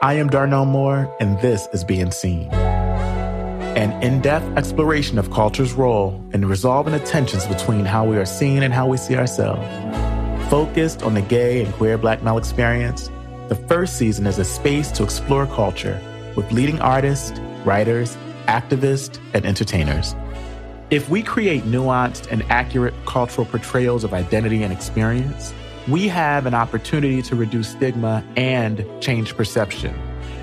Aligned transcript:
I 0.00 0.14
am 0.14 0.28
Darnell 0.28 0.64
Moore, 0.64 1.12
and 1.18 1.40
this 1.40 1.66
is 1.72 1.82
Being 1.82 2.12
Seen. 2.12 2.48
An 2.52 4.00
in 4.00 4.20
depth 4.20 4.46
exploration 4.56 5.18
of 5.18 5.32
culture's 5.32 5.72
role 5.72 6.22
in 6.32 6.44
resolving 6.44 6.92
the 6.92 7.00
tensions 7.00 7.44
between 7.46 7.84
how 7.84 8.04
we 8.04 8.16
are 8.16 8.24
seen 8.24 8.62
and 8.62 8.72
how 8.72 8.86
we 8.86 8.96
see 8.96 9.16
ourselves. 9.16 9.60
Focused 10.50 11.02
on 11.02 11.14
the 11.14 11.22
gay 11.22 11.64
and 11.64 11.74
queer 11.74 11.98
black 11.98 12.22
male 12.22 12.38
experience, 12.38 13.10
the 13.48 13.56
first 13.56 13.96
season 13.96 14.28
is 14.28 14.38
a 14.38 14.44
space 14.44 14.92
to 14.92 15.02
explore 15.02 15.46
culture 15.46 16.00
with 16.36 16.52
leading 16.52 16.80
artists, 16.80 17.36
writers, 17.64 18.16
activists, 18.46 19.18
and 19.34 19.44
entertainers. 19.44 20.14
If 20.90 21.08
we 21.10 21.24
create 21.24 21.64
nuanced 21.64 22.30
and 22.30 22.44
accurate 22.50 22.94
cultural 23.04 23.46
portrayals 23.48 24.04
of 24.04 24.14
identity 24.14 24.62
and 24.62 24.72
experience, 24.72 25.52
we 25.88 26.06
have 26.08 26.44
an 26.46 26.54
opportunity 26.54 27.22
to 27.22 27.34
reduce 27.34 27.70
stigma 27.70 28.22
and 28.36 28.84
change 29.00 29.36
perception, 29.36 29.98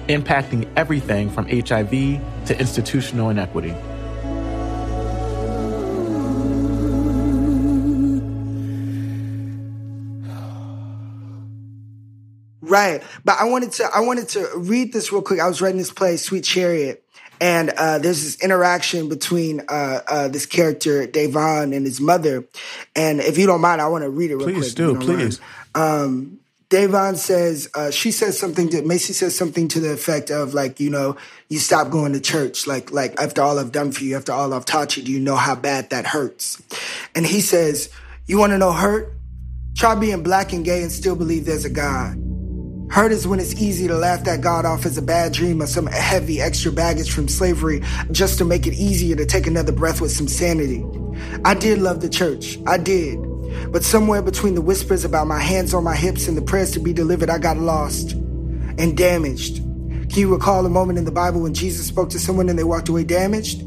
impacting 0.08 0.68
everything 0.76 1.30
from 1.30 1.48
HIV 1.48 1.92
to 2.46 2.60
institutional 2.60 3.30
inequity. 3.30 3.76
Right. 12.62 13.04
But 13.24 13.40
I 13.40 13.46
wanted 13.46 13.72
to 13.74 13.90
I 13.94 14.02
wanted 14.02 14.28
to 14.30 14.50
read 14.58 14.92
this 14.92 15.12
real 15.14 15.22
quick. 15.22 15.40
I 15.40 15.48
was 15.48 15.62
writing 15.62 15.78
this 15.78 15.92
play, 15.92 16.18
Sweet 16.18 16.44
Chariot. 16.44 17.05
And 17.40 17.70
uh, 17.72 18.00
there's 18.00 18.24
this 18.24 18.44
interaction 18.44 19.10
between 19.10 19.62
uh, 19.68 20.00
uh, 20.08 20.28
this 20.28 20.46
character, 20.46 21.06
Davon, 21.06 21.74
and 21.74 21.86
his 21.86 22.00
mother. 22.00 22.46
And 22.96 23.20
if 23.20 23.38
you 23.38 23.46
don't 23.46 23.62
mind, 23.62 23.82
I 23.82 23.88
want 23.88 24.04
to 24.04 24.10
read 24.10 24.32
it 24.32 24.38
real 24.38 24.48
please 24.48 24.74
quick. 24.74 24.76
Do, 24.76 25.00
please 25.00 25.40
um, 25.76 26.40
Davon 26.70 27.16
says, 27.16 27.70
uh, 27.76 27.92
she 27.92 28.12
says 28.12 28.40
something 28.40 28.70
to, 28.70 28.82
Macy 28.82 29.14
says 29.14 29.38
something 29.38 29.68
to 29.68 29.80
the 29.80 29.94
effect 29.94 30.32
of 30.32 30.54
like, 30.54 30.80
you 30.80 30.90
know, 30.90 31.16
you 31.48 31.60
stop 31.60 31.92
going 31.92 32.14
to 32.14 32.20
church. 32.20 32.66
Like, 32.66 32.92
like 32.92 33.20
after 33.20 33.42
all 33.42 33.60
I've 33.60 33.72
done 33.72 33.92
for 33.92 34.04
you, 34.04 34.16
after 34.16 34.32
all 34.32 34.54
I've 34.54 34.66
taught 34.66 34.98
you, 34.98 35.04
do 35.04 35.12
you 35.12 35.20
know 35.20 35.36
how 35.36 35.56
bad 35.56 35.92
that 35.92 36.08
hurts? 36.08 36.62
And 37.14 37.26
he 37.26 37.40
says, 37.42 37.90
you 38.26 38.40
want 38.40 38.52
to 38.52 38.58
know 38.58 38.72
hurt? 38.72 39.14
Try 39.78 39.94
being 39.94 40.24
black 40.24 40.54
and 40.54 40.66
gay 40.66 40.82
and 40.82 40.92
still 40.92 41.16
believe 41.16 41.46
there's 41.46 41.66
a 41.66 41.70
God. 41.70 42.18
Hurt 42.90 43.12
is 43.12 43.28
when 43.28 43.40
it's 43.40 43.56
easy 43.56 43.88
to 43.88 43.96
laugh 43.96 44.24
that 44.24 44.42
God 44.42 44.66
off 44.66 44.86
as 44.86 44.98
a 44.98 45.02
bad 45.02 45.34
dream 45.34 45.62
or 45.62 45.68
some 45.68 45.88
heavy 45.88 46.42
extra 46.42 46.72
baggage 46.72 47.12
from 47.12 47.28
slavery 47.28 47.82
just 48.12 48.38
to 48.38 48.46
make 48.46 48.68
it 48.68 48.74
easier 48.74 49.16
to 49.16 49.26
take 49.26 49.48
another 49.48 49.72
breath 49.72 50.02
with 50.02 50.12
some 50.12 50.28
sanity. 50.28 50.86
I 51.44 51.56
did 51.56 51.80
love 51.80 52.02
the 52.02 52.10
church. 52.10 52.58
I 52.68 52.78
did. 52.78 53.20
But 53.72 53.84
somewhere 53.84 54.22
between 54.22 54.56
the 54.56 54.62
whispers 54.62 55.04
about 55.04 55.28
my 55.28 55.40
hands 55.40 55.74
on 55.74 55.84
my 55.84 55.96
hips 55.96 56.28
and 56.28 56.38
the 56.38 56.42
prayers 56.42 56.72
to 56.72 56.80
be 56.80 56.94
delivered, 56.94 57.30
I 57.30 57.38
got 57.38 57.58
lost 57.58 58.12
and 58.12 58.96
damaged. 58.96 59.58
Can 59.58 60.20
you 60.20 60.34
recall 60.34 60.66
a 60.66 60.70
moment 60.70 61.00
in 61.00 61.06
the 61.06 61.12
Bible 61.12 61.42
when 61.42 61.54
Jesus 61.54 61.88
spoke 61.88 62.10
to 62.12 62.20
someone 62.20 62.50
and 62.50 62.58
they 62.58 62.64
walked 62.64 62.90
away 62.90 63.04
damaged? 63.04 63.60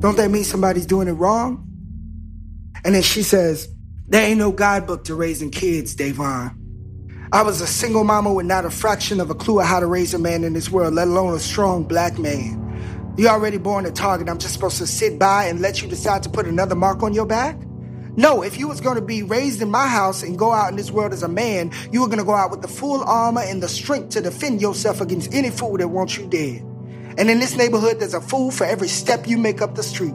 Don't 0.00 0.16
that 0.16 0.30
mean 0.30 0.44
somebody's 0.44 0.86
doing 0.86 1.08
it 1.08 1.12
wrong? 1.12 1.66
And 2.84 2.94
then 2.94 3.02
she 3.02 3.22
says, 3.22 3.68
There 4.08 4.24
ain't 4.24 4.38
no 4.38 4.52
guidebook 4.52 5.04
to 5.04 5.14
raising 5.14 5.50
kids, 5.50 5.94
Davon. 5.94 6.61
I 7.32 7.40
was 7.40 7.62
a 7.62 7.66
single 7.66 8.04
mama 8.04 8.30
with 8.30 8.44
not 8.44 8.66
a 8.66 8.70
fraction 8.70 9.18
of 9.18 9.30
a 9.30 9.34
clue 9.34 9.58
of 9.58 9.66
how 9.66 9.80
to 9.80 9.86
raise 9.86 10.12
a 10.12 10.18
man 10.18 10.44
in 10.44 10.52
this 10.52 10.70
world, 10.70 10.92
let 10.92 11.08
alone 11.08 11.34
a 11.34 11.38
strong 11.38 11.82
black 11.82 12.18
man. 12.18 13.14
You 13.16 13.26
already 13.28 13.56
born 13.56 13.86
a 13.86 13.90
target. 13.90 14.28
I'm 14.28 14.36
just 14.36 14.52
supposed 14.52 14.76
to 14.78 14.86
sit 14.86 15.18
by 15.18 15.46
and 15.46 15.60
let 15.60 15.80
you 15.80 15.88
decide 15.88 16.22
to 16.24 16.28
put 16.28 16.46
another 16.46 16.74
mark 16.74 17.02
on 17.02 17.14
your 17.14 17.24
back? 17.24 17.56
No, 18.16 18.42
if 18.42 18.58
you 18.58 18.68
was 18.68 18.82
going 18.82 18.96
to 18.96 19.02
be 19.02 19.22
raised 19.22 19.62
in 19.62 19.70
my 19.70 19.86
house 19.86 20.22
and 20.22 20.38
go 20.38 20.52
out 20.52 20.68
in 20.68 20.76
this 20.76 20.90
world 20.90 21.14
as 21.14 21.22
a 21.22 21.28
man, 21.28 21.72
you 21.90 22.02
were 22.02 22.06
going 22.06 22.18
to 22.18 22.24
go 22.24 22.34
out 22.34 22.50
with 22.50 22.60
the 22.60 22.68
full 22.68 23.02
armor 23.02 23.40
and 23.40 23.62
the 23.62 23.68
strength 23.68 24.10
to 24.10 24.20
defend 24.20 24.60
yourself 24.60 25.00
against 25.00 25.32
any 25.32 25.48
fool 25.48 25.78
that 25.78 25.88
wants 25.88 26.18
you 26.18 26.28
dead. 26.28 26.60
And 27.16 27.30
in 27.30 27.40
this 27.40 27.56
neighborhood, 27.56 27.98
there's 27.98 28.12
a 28.12 28.20
fool 28.20 28.50
for 28.50 28.64
every 28.64 28.88
step 28.88 29.26
you 29.26 29.38
make 29.38 29.62
up 29.62 29.74
the 29.74 29.82
street. 29.82 30.14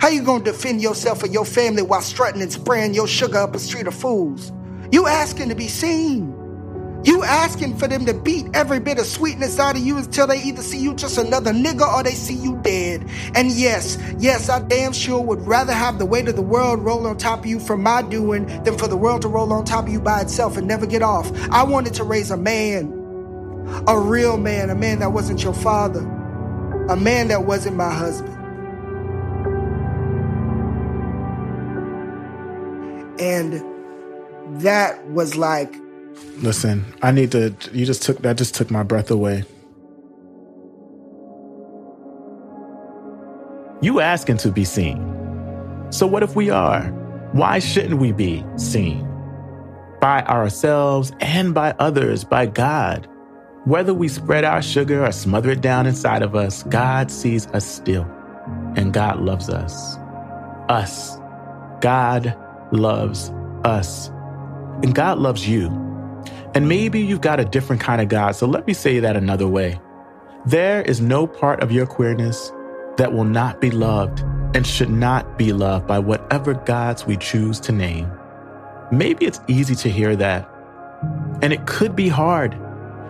How 0.00 0.08
you 0.08 0.24
to 0.24 0.40
defend 0.42 0.82
yourself 0.82 1.22
or 1.22 1.28
your 1.28 1.44
family 1.44 1.82
while 1.82 2.02
strutting 2.02 2.42
and 2.42 2.52
spraying 2.52 2.94
your 2.94 3.06
sugar 3.06 3.38
up 3.38 3.54
a 3.54 3.60
street 3.60 3.86
of 3.86 3.94
fools? 3.94 4.50
You 4.90 5.06
asking 5.06 5.50
to 5.50 5.54
be 5.54 5.68
seen. 5.68 6.39
You 7.02 7.24
asking 7.24 7.78
for 7.78 7.88
them 7.88 8.04
to 8.06 8.14
beat 8.14 8.48
every 8.52 8.78
bit 8.78 8.98
of 8.98 9.06
sweetness 9.06 9.58
out 9.58 9.76
of 9.76 9.82
you 9.82 9.96
until 9.96 10.26
they 10.26 10.42
either 10.42 10.62
see 10.62 10.78
you 10.78 10.94
just 10.94 11.16
another 11.16 11.52
nigga 11.52 11.90
or 11.90 12.02
they 12.02 12.10
see 12.10 12.34
you 12.34 12.58
dead. 12.62 13.08
And 13.34 13.50
yes, 13.50 13.96
yes, 14.18 14.50
I 14.50 14.60
damn 14.60 14.92
sure 14.92 15.20
would 15.20 15.46
rather 15.46 15.72
have 15.72 15.98
the 15.98 16.04
weight 16.04 16.28
of 16.28 16.36
the 16.36 16.42
world 16.42 16.80
roll 16.80 17.06
on 17.06 17.16
top 17.16 17.40
of 17.40 17.46
you 17.46 17.58
for 17.58 17.76
my 17.76 18.02
doing 18.02 18.46
than 18.64 18.76
for 18.76 18.86
the 18.86 18.98
world 18.98 19.22
to 19.22 19.28
roll 19.28 19.52
on 19.52 19.64
top 19.64 19.86
of 19.86 19.92
you 19.92 20.00
by 20.00 20.20
itself 20.20 20.58
and 20.58 20.68
never 20.68 20.86
get 20.86 21.02
off. 21.02 21.32
I 21.50 21.62
wanted 21.62 21.94
to 21.94 22.04
raise 22.04 22.30
a 22.30 22.36
man, 22.36 22.92
a 23.86 23.98
real 23.98 24.36
man, 24.36 24.68
a 24.68 24.74
man 24.74 24.98
that 24.98 25.12
wasn't 25.12 25.42
your 25.42 25.54
father, 25.54 26.00
a 26.90 26.96
man 26.96 27.28
that 27.28 27.44
wasn't 27.44 27.76
my 27.76 27.92
husband. 27.92 28.36
And 33.18 34.60
that 34.62 35.06
was 35.08 35.36
like 35.36 35.74
Listen, 36.42 36.84
I 37.02 37.10
need 37.10 37.32
to. 37.32 37.54
You 37.72 37.84
just 37.84 38.02
took 38.02 38.18
that. 38.22 38.36
Just 38.38 38.54
took 38.54 38.70
my 38.70 38.82
breath 38.82 39.10
away. 39.10 39.44
You 43.82 44.00
asking 44.00 44.36
to 44.38 44.52
be 44.52 44.64
seen. 44.64 44.98
So 45.90 46.06
what 46.06 46.22
if 46.22 46.36
we 46.36 46.50
are? 46.50 46.82
Why 47.32 47.58
shouldn't 47.58 48.00
we 48.00 48.12
be 48.12 48.44
seen? 48.56 49.06
By 50.00 50.22
ourselves 50.22 51.12
and 51.20 51.54
by 51.54 51.74
others, 51.78 52.24
by 52.24 52.46
God. 52.46 53.08
Whether 53.64 53.94
we 53.94 54.08
spread 54.08 54.44
our 54.44 54.62
sugar 54.62 55.04
or 55.04 55.12
smother 55.12 55.50
it 55.50 55.60
down 55.60 55.86
inside 55.86 56.22
of 56.22 56.34
us, 56.34 56.62
God 56.64 57.10
sees 57.10 57.46
us 57.48 57.66
still. 57.66 58.04
And 58.76 58.92
God 58.92 59.20
loves 59.20 59.48
us. 59.48 59.96
Us. 60.68 61.18
God 61.80 62.36
loves 62.72 63.30
us. 63.64 64.08
And 64.82 64.94
God 64.94 65.18
loves 65.18 65.48
you. 65.48 65.89
And 66.54 66.68
maybe 66.68 67.00
you've 67.00 67.20
got 67.20 67.38
a 67.38 67.44
different 67.44 67.80
kind 67.80 68.00
of 68.00 68.08
God, 68.08 68.32
so 68.32 68.46
let 68.46 68.66
me 68.66 68.74
say 68.74 68.98
that 69.00 69.16
another 69.16 69.46
way. 69.46 69.80
There 70.46 70.82
is 70.82 71.00
no 71.00 71.26
part 71.26 71.62
of 71.62 71.70
your 71.70 71.86
queerness 71.86 72.52
that 72.96 73.12
will 73.12 73.24
not 73.24 73.60
be 73.60 73.70
loved 73.70 74.20
and 74.54 74.66
should 74.66 74.90
not 74.90 75.38
be 75.38 75.52
loved 75.52 75.86
by 75.86 75.98
whatever 75.98 76.54
gods 76.54 77.06
we 77.06 77.16
choose 77.16 77.60
to 77.60 77.72
name. 77.72 78.10
Maybe 78.90 79.26
it's 79.26 79.40
easy 79.46 79.76
to 79.76 79.88
hear 79.88 80.16
that, 80.16 80.48
and 81.40 81.52
it 81.52 81.66
could 81.66 81.94
be 81.94 82.08
hard. 82.08 82.58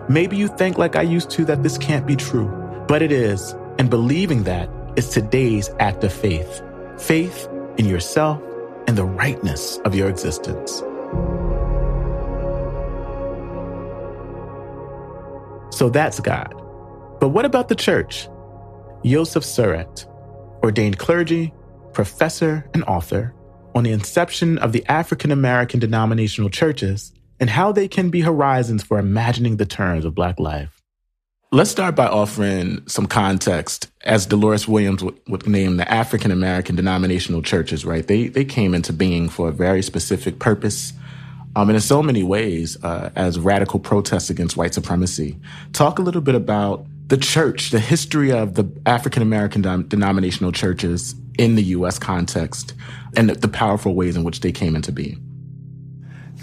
Maybe 0.07 0.37
you 0.37 0.47
think, 0.47 0.77
like 0.77 0.95
I 0.95 1.01
used 1.01 1.31
to, 1.31 1.45
that 1.45 1.63
this 1.63 1.77
can't 1.77 2.05
be 2.05 2.15
true, 2.15 2.47
but 2.87 3.01
it 3.01 3.11
is. 3.11 3.55
And 3.79 3.89
believing 3.89 4.43
that 4.43 4.69
is 4.95 5.09
today's 5.09 5.69
act 5.79 6.03
of 6.03 6.13
faith 6.13 6.61
faith 6.99 7.47
in 7.77 7.85
yourself 7.85 8.39
and 8.87 8.95
the 8.95 9.03
rightness 9.03 9.77
of 9.85 9.95
your 9.95 10.07
existence. 10.07 10.83
So 15.81 15.89
that's 15.89 16.19
God. 16.19 16.53
But 17.19 17.29
what 17.29 17.43
about 17.43 17.67
the 17.67 17.73
church? 17.73 18.29
Josef 19.03 19.43
Sorett, 19.43 20.05
ordained 20.63 20.99
clergy, 20.99 21.55
professor, 21.91 22.69
and 22.75 22.83
author, 22.83 23.33
on 23.73 23.83
the 23.83 23.91
inception 23.91 24.59
of 24.59 24.73
the 24.73 24.85
African 24.87 25.31
American 25.31 25.79
denominational 25.79 26.51
churches 26.51 27.11
and 27.39 27.49
how 27.49 27.71
they 27.71 27.87
can 27.87 28.11
be 28.11 28.21
horizons 28.21 28.83
for 28.83 28.99
imagining 28.99 29.57
the 29.57 29.65
terms 29.65 30.05
of 30.05 30.13
Black 30.13 30.39
life. 30.39 30.83
Let's 31.51 31.71
start 31.71 31.95
by 31.95 32.05
offering 32.05 32.87
some 32.87 33.07
context. 33.07 33.89
As 34.01 34.27
Delores 34.27 34.67
Williams 34.67 35.03
would, 35.03 35.19
would 35.29 35.47
name 35.47 35.77
the 35.77 35.91
African 35.91 36.29
American 36.29 36.75
denominational 36.75 37.41
churches, 37.41 37.85
right? 37.85 38.05
They, 38.05 38.27
they 38.27 38.45
came 38.45 38.75
into 38.75 38.93
being 38.93 39.29
for 39.29 39.49
a 39.49 39.51
very 39.51 39.81
specific 39.81 40.37
purpose 40.37 40.93
um, 41.55 41.69
and 41.69 41.75
in 41.75 41.81
so 41.81 42.01
many 42.01 42.23
ways 42.23 42.81
uh, 42.83 43.11
as 43.15 43.39
radical 43.39 43.79
protests 43.79 44.29
against 44.29 44.57
white 44.57 44.73
supremacy. 44.73 45.37
Talk 45.73 45.99
a 45.99 46.01
little 46.01 46.21
bit 46.21 46.35
about 46.35 46.85
the 47.07 47.17
church, 47.17 47.71
the 47.71 47.79
history 47.79 48.31
of 48.31 48.55
the 48.55 48.71
African 48.85 49.21
American 49.21 49.61
denominational 49.87 50.51
churches 50.51 51.15
in 51.37 51.55
the 51.55 51.63
U.S. 51.63 51.99
context, 51.99 52.73
and 53.15 53.29
the, 53.29 53.35
the 53.35 53.47
powerful 53.47 53.95
ways 53.95 54.15
in 54.15 54.23
which 54.23 54.39
they 54.39 54.51
came 54.51 54.75
into 54.75 54.91
being. 54.91 55.21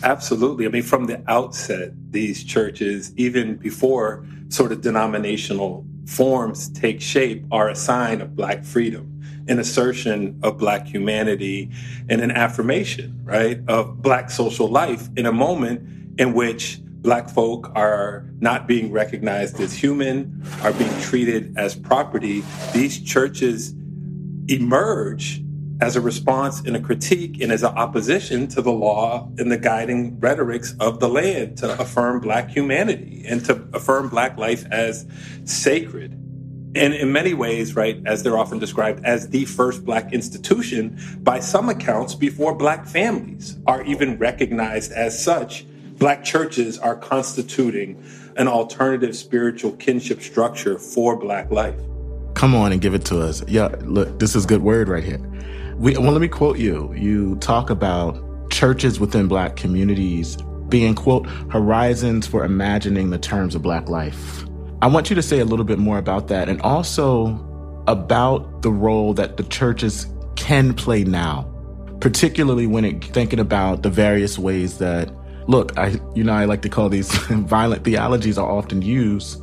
Absolutely. 0.02 0.66
I 0.66 0.68
mean, 0.68 0.82
from 0.82 1.06
the 1.06 1.22
outset, 1.26 1.92
these 2.10 2.44
churches, 2.44 3.12
even 3.16 3.56
before 3.56 4.24
sort 4.48 4.72
of 4.72 4.80
denominational 4.82 5.84
forms 6.06 6.68
take 6.70 7.00
shape, 7.00 7.44
are 7.50 7.68
a 7.68 7.74
sign 7.74 8.20
of 8.20 8.36
Black 8.36 8.64
freedom 8.64 9.17
an 9.48 9.58
assertion 9.58 10.38
of 10.42 10.58
Black 10.58 10.86
humanity 10.86 11.70
and 12.08 12.20
an 12.20 12.30
affirmation, 12.30 13.20
right, 13.24 13.60
of 13.68 14.02
Black 14.02 14.30
social 14.30 14.68
life 14.68 15.08
in 15.16 15.26
a 15.26 15.32
moment 15.32 16.18
in 16.18 16.34
which 16.34 16.80
Black 16.82 17.30
folk 17.30 17.70
are 17.74 18.28
not 18.40 18.66
being 18.66 18.90
recognized 18.90 19.60
as 19.60 19.72
human, 19.72 20.42
are 20.62 20.72
being 20.72 21.00
treated 21.00 21.56
as 21.56 21.74
property. 21.74 22.42
These 22.72 23.00
churches 23.00 23.72
emerge 24.48 25.42
as 25.80 25.94
a 25.94 26.00
response 26.00 26.60
and 26.60 26.76
a 26.76 26.80
critique 26.80 27.40
and 27.40 27.52
as 27.52 27.62
an 27.62 27.72
opposition 27.76 28.48
to 28.48 28.60
the 28.60 28.72
law 28.72 29.30
and 29.38 29.52
the 29.52 29.56
guiding 29.56 30.18
rhetorics 30.18 30.74
of 30.80 30.98
the 30.98 31.08
land 31.08 31.56
to 31.58 31.80
affirm 31.80 32.20
Black 32.20 32.50
humanity 32.50 33.24
and 33.26 33.44
to 33.44 33.64
affirm 33.72 34.08
Black 34.08 34.36
life 34.36 34.66
as 34.72 35.06
sacred. 35.44 36.20
And 36.78 36.94
in 36.94 37.10
many 37.12 37.34
ways, 37.34 37.74
right, 37.74 38.00
as 38.06 38.22
they're 38.22 38.38
often 38.38 38.60
described 38.60 39.04
as 39.04 39.28
the 39.30 39.44
first 39.46 39.84
Black 39.84 40.12
institution, 40.12 40.96
by 41.22 41.40
some 41.40 41.68
accounts, 41.68 42.14
before 42.14 42.54
Black 42.54 42.86
families 42.86 43.56
are 43.66 43.82
even 43.82 44.16
recognized 44.16 44.92
as 44.92 45.20
such, 45.20 45.66
Black 45.98 46.22
churches 46.22 46.78
are 46.78 46.94
constituting 46.94 48.00
an 48.36 48.46
alternative 48.46 49.16
spiritual 49.16 49.72
kinship 49.72 50.22
structure 50.22 50.78
for 50.78 51.16
Black 51.16 51.50
life. 51.50 51.80
Come 52.34 52.54
on 52.54 52.70
and 52.70 52.80
give 52.80 52.94
it 52.94 53.04
to 53.06 53.20
us. 53.20 53.42
Yeah, 53.48 53.74
look, 53.80 54.20
this 54.20 54.36
is 54.36 54.46
good 54.46 54.62
word 54.62 54.88
right 54.88 55.02
here. 55.02 55.18
We, 55.74 55.98
well, 55.98 56.12
let 56.12 56.20
me 56.20 56.28
quote 56.28 56.58
you. 56.58 56.94
You 56.94 57.34
talk 57.36 57.70
about 57.70 58.50
churches 58.50 59.00
within 59.00 59.26
Black 59.26 59.56
communities 59.56 60.38
being, 60.68 60.94
quote, 60.94 61.26
horizons 61.50 62.28
for 62.28 62.44
imagining 62.44 63.10
the 63.10 63.18
terms 63.18 63.56
of 63.56 63.62
Black 63.62 63.88
life. 63.88 64.44
I 64.80 64.86
want 64.86 65.10
you 65.10 65.16
to 65.16 65.22
say 65.22 65.40
a 65.40 65.44
little 65.44 65.64
bit 65.64 65.78
more 65.78 65.98
about 65.98 66.28
that 66.28 66.48
and 66.48 66.60
also 66.62 67.44
about 67.88 68.62
the 68.62 68.70
role 68.70 69.12
that 69.14 69.36
the 69.36 69.42
churches 69.44 70.06
can 70.36 70.72
play 70.72 71.02
now, 71.02 71.50
particularly 72.00 72.68
when 72.68 72.84
it, 72.84 73.04
thinking 73.04 73.40
about 73.40 73.82
the 73.82 73.90
various 73.90 74.38
ways 74.38 74.78
that, 74.78 75.10
look, 75.48 75.76
I, 75.76 76.00
you 76.14 76.22
know, 76.22 76.32
I 76.32 76.44
like 76.44 76.62
to 76.62 76.68
call 76.68 76.88
these 76.88 77.12
violent 77.28 77.84
theologies 77.84 78.38
are 78.38 78.48
often 78.48 78.80
used 78.82 79.42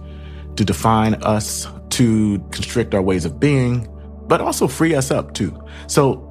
to 0.55 0.63
define 0.63 1.15
us, 1.15 1.67
to 1.89 2.39
constrict 2.51 2.95
our 2.95 3.01
ways 3.01 3.25
of 3.25 3.37
being, 3.37 3.89
but 4.27 4.39
also 4.39 4.69
free 4.69 4.95
us 4.95 5.11
up 5.11 5.33
too. 5.33 5.53
So 5.87 6.21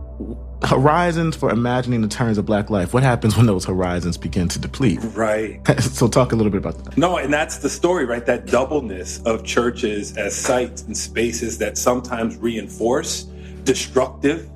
horizons 0.67 1.37
for 1.37 1.51
imagining 1.51 2.01
the 2.01 2.09
terms 2.09 2.39
of 2.39 2.47
black 2.47 2.71
life. 2.71 2.95
What 2.95 3.03
happens 3.03 3.37
when 3.37 3.47
those 3.47 3.65
horizons 3.65 4.17
begin 4.17 4.49
to 4.49 4.59
deplete? 4.59 5.01
Right. 5.15 5.61
So 5.95 6.09
talk 6.09 6.33
a 6.33 6.37
little 6.37 6.51
bit 6.51 6.59
about 6.59 6.83
that. 6.85 6.97
No 6.97 7.19
and 7.19 7.33
that's 7.33 7.59
the 7.59 7.69
story 7.69 8.05
right? 8.05 8.25
That 8.27 8.47
doubleness 8.47 9.23
of 9.25 9.45
churches 9.45 10.17
as 10.17 10.35
sites 10.35 10.83
and 10.83 10.97
spaces 10.97 11.59
that 11.59 11.79
sometimes 11.79 12.37
reinforce 12.37 13.25
destructive 13.65 14.49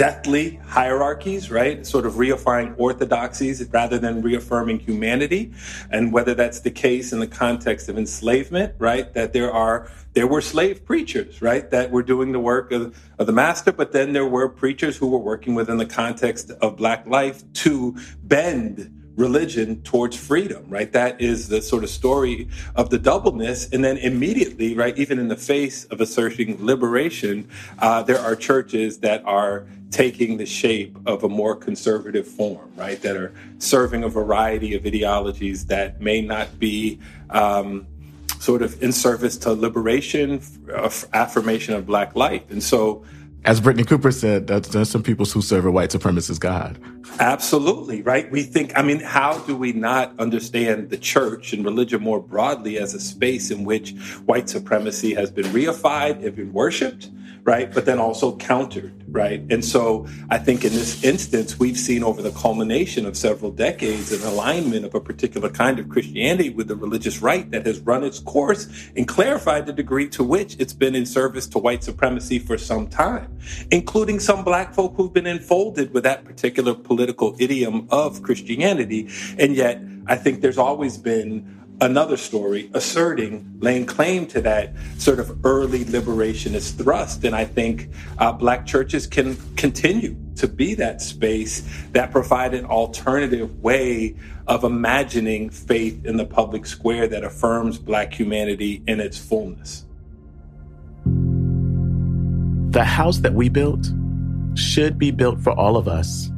deathly 0.00 0.58
hierarchies, 0.66 1.50
right? 1.50 1.86
Sort 1.86 2.06
of 2.06 2.16
reaffirming 2.16 2.72
orthodoxies 2.78 3.62
rather 3.68 3.98
than 3.98 4.22
reaffirming 4.22 4.78
humanity. 4.78 5.52
And 5.90 6.10
whether 6.10 6.32
that's 6.32 6.60
the 6.60 6.70
case 6.70 7.12
in 7.12 7.20
the 7.20 7.26
context 7.26 7.86
of 7.90 7.98
enslavement, 7.98 8.72
right? 8.78 9.12
That 9.12 9.34
there 9.34 9.52
are, 9.52 9.90
there 10.14 10.26
were 10.26 10.40
slave 10.40 10.86
preachers, 10.86 11.42
right? 11.42 11.70
That 11.70 11.90
were 11.90 12.02
doing 12.02 12.32
the 12.32 12.40
work 12.40 12.72
of, 12.72 12.98
of 13.18 13.26
the 13.26 13.34
master, 13.34 13.72
but 13.72 13.92
then 13.92 14.14
there 14.14 14.24
were 14.24 14.48
preachers 14.48 14.96
who 14.96 15.06
were 15.06 15.18
working 15.18 15.54
within 15.54 15.76
the 15.76 15.84
context 15.84 16.50
of 16.62 16.78
black 16.78 17.06
life 17.06 17.44
to 17.64 17.94
bend 18.22 18.99
religion 19.16 19.82
towards 19.82 20.16
freedom, 20.16 20.64
right? 20.68 20.92
That 20.92 21.20
is 21.20 21.48
the 21.48 21.60
sort 21.60 21.84
of 21.84 21.90
story 21.90 22.48
of 22.74 22.90
the 22.90 22.98
doubleness. 22.98 23.68
And 23.72 23.84
then 23.84 23.98
immediately, 23.98 24.74
right, 24.74 24.96
even 24.98 25.18
in 25.18 25.28
the 25.28 25.36
face 25.36 25.84
of 25.86 26.00
asserting 26.00 26.64
liberation, 26.64 27.48
uh, 27.78 28.02
there 28.02 28.18
are 28.18 28.36
churches 28.36 28.98
that 28.98 29.22
are 29.24 29.66
taking 29.90 30.36
the 30.36 30.46
shape 30.46 30.96
of 31.06 31.24
a 31.24 31.28
more 31.28 31.56
conservative 31.56 32.26
form, 32.26 32.70
right? 32.76 33.00
That 33.02 33.16
are 33.16 33.32
serving 33.58 34.04
a 34.04 34.08
variety 34.08 34.74
of 34.74 34.86
ideologies 34.86 35.66
that 35.66 36.00
may 36.00 36.20
not 36.20 36.58
be 36.58 37.00
um, 37.30 37.86
sort 38.38 38.62
of 38.62 38.80
in 38.82 38.92
service 38.92 39.36
to 39.38 39.52
liberation, 39.52 40.40
affirmation 41.12 41.74
of 41.74 41.86
Black 41.86 42.14
life. 42.14 42.50
And 42.50 42.62
so, 42.62 43.04
as 43.44 43.60
Brittney 43.60 43.86
Cooper 43.86 44.12
said, 44.12 44.46
there's 44.46 44.90
some 44.90 45.02
people 45.02 45.24
who 45.24 45.40
serve 45.40 45.64
a 45.64 45.70
white 45.70 45.90
supremacist 45.90 46.40
God. 46.40 46.78
Absolutely, 47.18 48.02
right? 48.02 48.30
We 48.30 48.42
think, 48.42 48.72
I 48.76 48.82
mean, 48.82 49.00
how 49.00 49.38
do 49.40 49.56
we 49.56 49.72
not 49.72 50.12
understand 50.18 50.90
the 50.90 50.98
church 50.98 51.52
and 51.52 51.64
religion 51.64 52.02
more 52.02 52.20
broadly 52.20 52.78
as 52.78 52.94
a 52.94 53.00
space 53.00 53.50
in 53.50 53.64
which 53.64 53.94
white 54.26 54.48
supremacy 54.48 55.14
has 55.14 55.30
been 55.30 55.46
reified, 55.46 56.22
have 56.22 56.36
been 56.36 56.52
worshiped? 56.52 57.10
right? 57.44 57.72
But 57.72 57.86
then 57.86 57.98
also 57.98 58.36
countered, 58.36 58.92
right? 59.08 59.40
And 59.50 59.64
so 59.64 60.06
I 60.30 60.38
think 60.38 60.64
in 60.64 60.72
this 60.72 61.02
instance, 61.02 61.58
we've 61.58 61.76
seen 61.76 62.04
over 62.04 62.22
the 62.22 62.32
culmination 62.32 63.06
of 63.06 63.16
several 63.16 63.50
decades 63.50 64.12
an 64.12 64.22
alignment 64.28 64.84
of 64.84 64.94
a 64.94 65.00
particular 65.00 65.48
kind 65.48 65.78
of 65.78 65.88
Christianity 65.88 66.50
with 66.50 66.68
the 66.68 66.76
religious 66.76 67.22
right 67.22 67.50
that 67.50 67.66
has 67.66 67.80
run 67.80 68.04
its 68.04 68.18
course 68.20 68.68
and 68.96 69.08
clarified 69.08 69.66
the 69.66 69.72
degree 69.72 70.08
to 70.10 70.24
which 70.24 70.56
it's 70.58 70.72
been 70.72 70.94
in 70.94 71.06
service 71.06 71.46
to 71.48 71.58
white 71.58 71.82
supremacy 71.82 72.38
for 72.38 72.58
some 72.58 72.86
time, 72.86 73.29
including 73.70 74.20
some 74.20 74.44
black 74.44 74.74
folk 74.74 74.94
who've 74.96 75.12
been 75.12 75.26
enfolded 75.26 75.92
with 75.92 76.04
that 76.04 76.24
particular 76.24 76.74
political 76.74 77.36
idiom 77.38 77.86
of 77.90 78.22
Christianity. 78.22 79.08
And 79.38 79.54
yet, 79.54 79.80
I 80.06 80.16
think 80.16 80.40
there's 80.40 80.58
always 80.58 80.98
been 80.98 81.60
another 81.80 82.16
story 82.16 82.70
asserting, 82.74 83.58
laying 83.60 83.86
claim 83.86 84.26
to 84.26 84.40
that 84.42 84.72
sort 84.98 85.18
of 85.18 85.44
early 85.44 85.84
liberationist 85.84 86.76
thrust. 86.76 87.24
And 87.24 87.34
I 87.34 87.44
think 87.44 87.88
uh, 88.18 88.32
Black 88.32 88.66
churches 88.66 89.06
can 89.06 89.36
continue 89.56 90.16
to 90.36 90.46
be 90.46 90.74
that 90.74 91.00
space 91.00 91.62
that 91.92 92.10
provide 92.10 92.54
an 92.54 92.66
alternative 92.66 93.62
way 93.62 94.14
of 94.46 94.64
imagining 94.64 95.48
faith 95.50 96.04
in 96.04 96.16
the 96.16 96.26
public 96.26 96.66
square 96.66 97.06
that 97.06 97.24
affirms 97.24 97.78
Black 97.78 98.12
humanity 98.12 98.82
in 98.86 99.00
its 99.00 99.18
fullness. 99.18 99.86
The 102.70 102.84
house 102.84 103.18
that 103.18 103.34
we 103.34 103.48
built 103.48 103.90
should 104.54 104.96
be 104.96 105.10
built 105.10 105.40
for 105.40 105.50
all 105.50 105.76
of 105.76 105.88
us, 105.88 106.30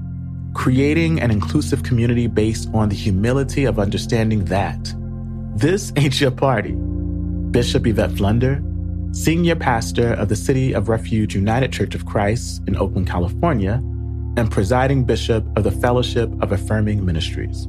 creating 0.54 1.20
an 1.20 1.30
inclusive 1.30 1.82
community 1.82 2.26
based 2.26 2.70
on 2.72 2.88
the 2.88 2.94
humility 2.94 3.66
of 3.66 3.78
understanding 3.78 4.46
that 4.46 4.94
this 5.54 5.92
ain't 5.96 6.18
your 6.22 6.30
party. 6.30 6.72
Bishop 7.50 7.86
Yvette 7.86 8.12
Flunder, 8.12 8.62
senior 9.12 9.56
pastor 9.56 10.14
of 10.14 10.30
the 10.30 10.36
City 10.36 10.72
of 10.72 10.88
Refuge 10.88 11.34
United 11.34 11.70
Church 11.70 11.94
of 11.94 12.06
Christ 12.06 12.62
in 12.66 12.76
Oakland, 12.76 13.06
California, 13.06 13.74
and 14.38 14.50
presiding 14.50 15.04
bishop 15.04 15.44
of 15.58 15.64
the 15.64 15.70
Fellowship 15.70 16.30
of 16.40 16.50
Affirming 16.50 17.04
Ministries. 17.04 17.66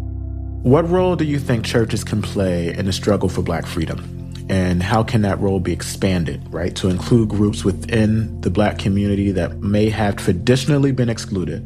What 0.61 0.89
role 0.89 1.17
do 1.17 1.25
you 1.25 1.37
think 1.37 1.65
churches 1.65 2.05
can 2.05 2.21
play 2.21 2.73
in 2.73 2.85
the 2.85 2.93
struggle 2.93 3.27
for 3.27 3.41
Black 3.41 3.65
freedom? 3.65 4.22
And 4.49 4.83
how 4.83 5.03
can 5.03 5.21
that 5.21 5.39
role 5.39 5.59
be 5.59 5.71
expanded, 5.71 6.41
right, 6.51 6.75
to 6.75 6.89
include 6.89 7.29
groups 7.29 7.63
within 7.63 8.41
the 8.41 8.49
Black 8.49 8.77
community 8.77 9.31
that 9.31 9.59
may 9.59 9.89
have 9.89 10.17
traditionally 10.17 10.91
been 10.91 11.09
excluded 11.09 11.65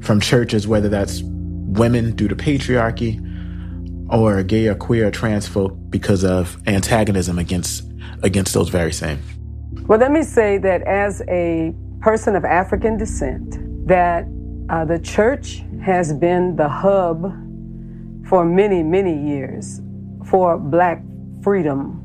from 0.00 0.20
churches, 0.20 0.66
whether 0.66 0.88
that's 0.88 1.22
women 1.22 2.16
due 2.16 2.28
to 2.28 2.36
patriarchy, 2.36 3.22
or 4.08 4.42
gay 4.42 4.68
or 4.68 4.74
queer 4.74 5.08
or 5.08 5.10
trans 5.10 5.46
folk 5.46 5.76
because 5.90 6.24
of 6.24 6.56
antagonism 6.66 7.38
against 7.38 7.84
against 8.22 8.54
those 8.54 8.68
very 8.68 8.92
same? 8.92 9.18
Well, 9.86 9.98
let 9.98 10.10
me 10.10 10.22
say 10.22 10.58
that 10.58 10.82
as 10.82 11.22
a 11.28 11.74
person 12.00 12.34
of 12.34 12.44
African 12.44 12.96
descent, 12.96 13.86
that 13.86 14.26
uh, 14.68 14.84
the 14.84 14.98
church 14.98 15.62
has 15.84 16.12
been 16.12 16.56
the 16.56 16.68
hub 16.68 17.32
for 18.28 18.44
many, 18.44 18.82
many 18.82 19.16
years 19.28 19.80
for 20.24 20.58
black 20.58 21.02
freedom, 21.42 22.02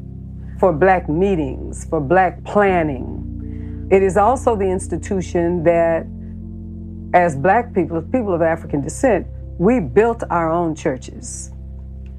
for 0.62 0.72
black 0.72 1.10
meetings, 1.10 1.86
for 1.86 2.00
black 2.00 2.44
planning. 2.44 3.88
It 3.89 4.03
is 4.03 4.15
also 4.15 4.56
the 4.56 4.70
institution 4.70 5.63
that, 5.63 6.06
as 7.15 7.36
black 7.36 7.74
people, 7.74 7.98
as 7.98 8.03
people 8.12 8.36
of 8.36 8.44
African 8.44 8.80
descent, 8.80 9.25
we 9.58 9.80
built 9.80 10.22
our 10.30 10.51
own 10.51 10.75
churches. 10.75 11.51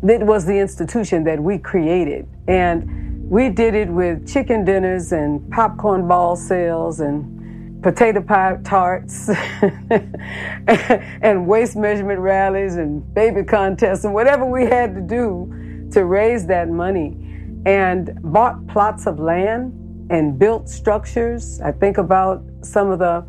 It 0.02 0.26
was 0.26 0.44
the 0.44 0.58
institution 0.58 1.22
that 1.22 1.38
we 1.38 1.56
created. 1.56 2.26
And 2.48 3.30
we 3.30 3.48
did 3.48 3.76
it 3.76 3.88
with 3.88 4.26
chicken 4.26 4.64
dinners 4.64 5.12
and 5.12 5.48
popcorn 5.52 6.08
ball 6.08 6.34
sales 6.34 6.98
and 6.98 7.80
potato 7.80 8.22
pie 8.22 8.58
tarts 8.64 9.28
and 11.22 11.46
waist 11.46 11.76
measurement 11.76 12.18
rallies 12.18 12.74
and 12.74 13.14
baby 13.14 13.44
contests 13.44 14.02
and 14.02 14.12
whatever 14.12 14.44
we 14.44 14.64
had 14.64 14.96
to 14.96 15.00
do 15.00 15.88
to 15.92 16.04
raise 16.04 16.44
that 16.46 16.68
money. 16.68 17.21
And 17.64 18.18
bought 18.22 18.66
plots 18.66 19.06
of 19.06 19.18
land 19.18 19.72
and 20.10 20.38
built 20.38 20.68
structures. 20.68 21.60
I 21.60 21.72
think 21.72 21.98
about 21.98 22.42
some 22.62 22.90
of 22.90 22.98
the 22.98 23.24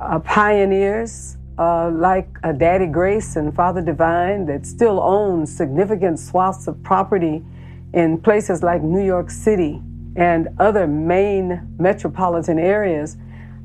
uh, 0.00 0.18
pioneers 0.20 1.36
uh, 1.58 1.90
like 1.90 2.28
uh, 2.42 2.52
Daddy 2.52 2.86
Grace 2.86 3.36
and 3.36 3.54
Father 3.54 3.80
Divine 3.80 4.46
that 4.46 4.66
still 4.66 5.00
own 5.00 5.46
significant 5.46 6.18
swaths 6.18 6.66
of 6.66 6.82
property 6.82 7.44
in 7.92 8.18
places 8.20 8.62
like 8.62 8.82
New 8.82 9.04
York 9.04 9.30
City 9.30 9.80
and 10.16 10.48
other 10.58 10.86
main 10.86 11.76
metropolitan 11.78 12.58
areas. 12.58 13.16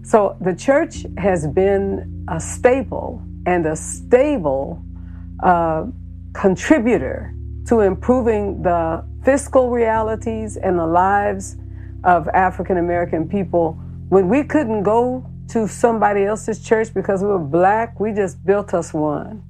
So 0.04 0.38
the 0.42 0.56
church 0.56 1.06
has 1.18 1.48
been 1.48 2.26
a 2.28 2.40
staple 2.40 3.24
and 3.46 3.66
a 3.66 3.76
stable 3.76 4.84
uh, 5.44 5.86
contributor 6.34 7.34
to 7.70 7.82
improving 7.82 8.64
the 8.64 9.06
fiscal 9.24 9.70
realities 9.70 10.58
and 10.58 10.80
the 10.80 10.88
lives 10.88 11.56
of 12.04 12.28
African 12.30 12.78
American 12.78 13.30
people 13.30 13.74
when 14.10 14.28
we 14.28 14.44
couldn't 14.44 14.82
go 14.82 15.24
to 15.50 15.68
somebody 15.68 16.24
else's 16.24 16.64
church 16.64 16.92
because 16.96 17.22
we 17.22 17.28
were 17.28 17.38
black. 17.38 18.00
We 18.00 18.12
just 18.12 18.44
built 18.44 18.74
us 18.74 18.92
one. 18.92 19.44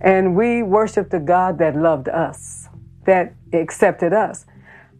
And 0.00 0.34
we 0.34 0.64
worshiped 0.64 1.14
a 1.14 1.20
God 1.20 1.58
that 1.58 1.76
loved 1.76 2.08
us, 2.08 2.68
that 3.06 3.34
accepted 3.52 4.12
us. 4.12 4.46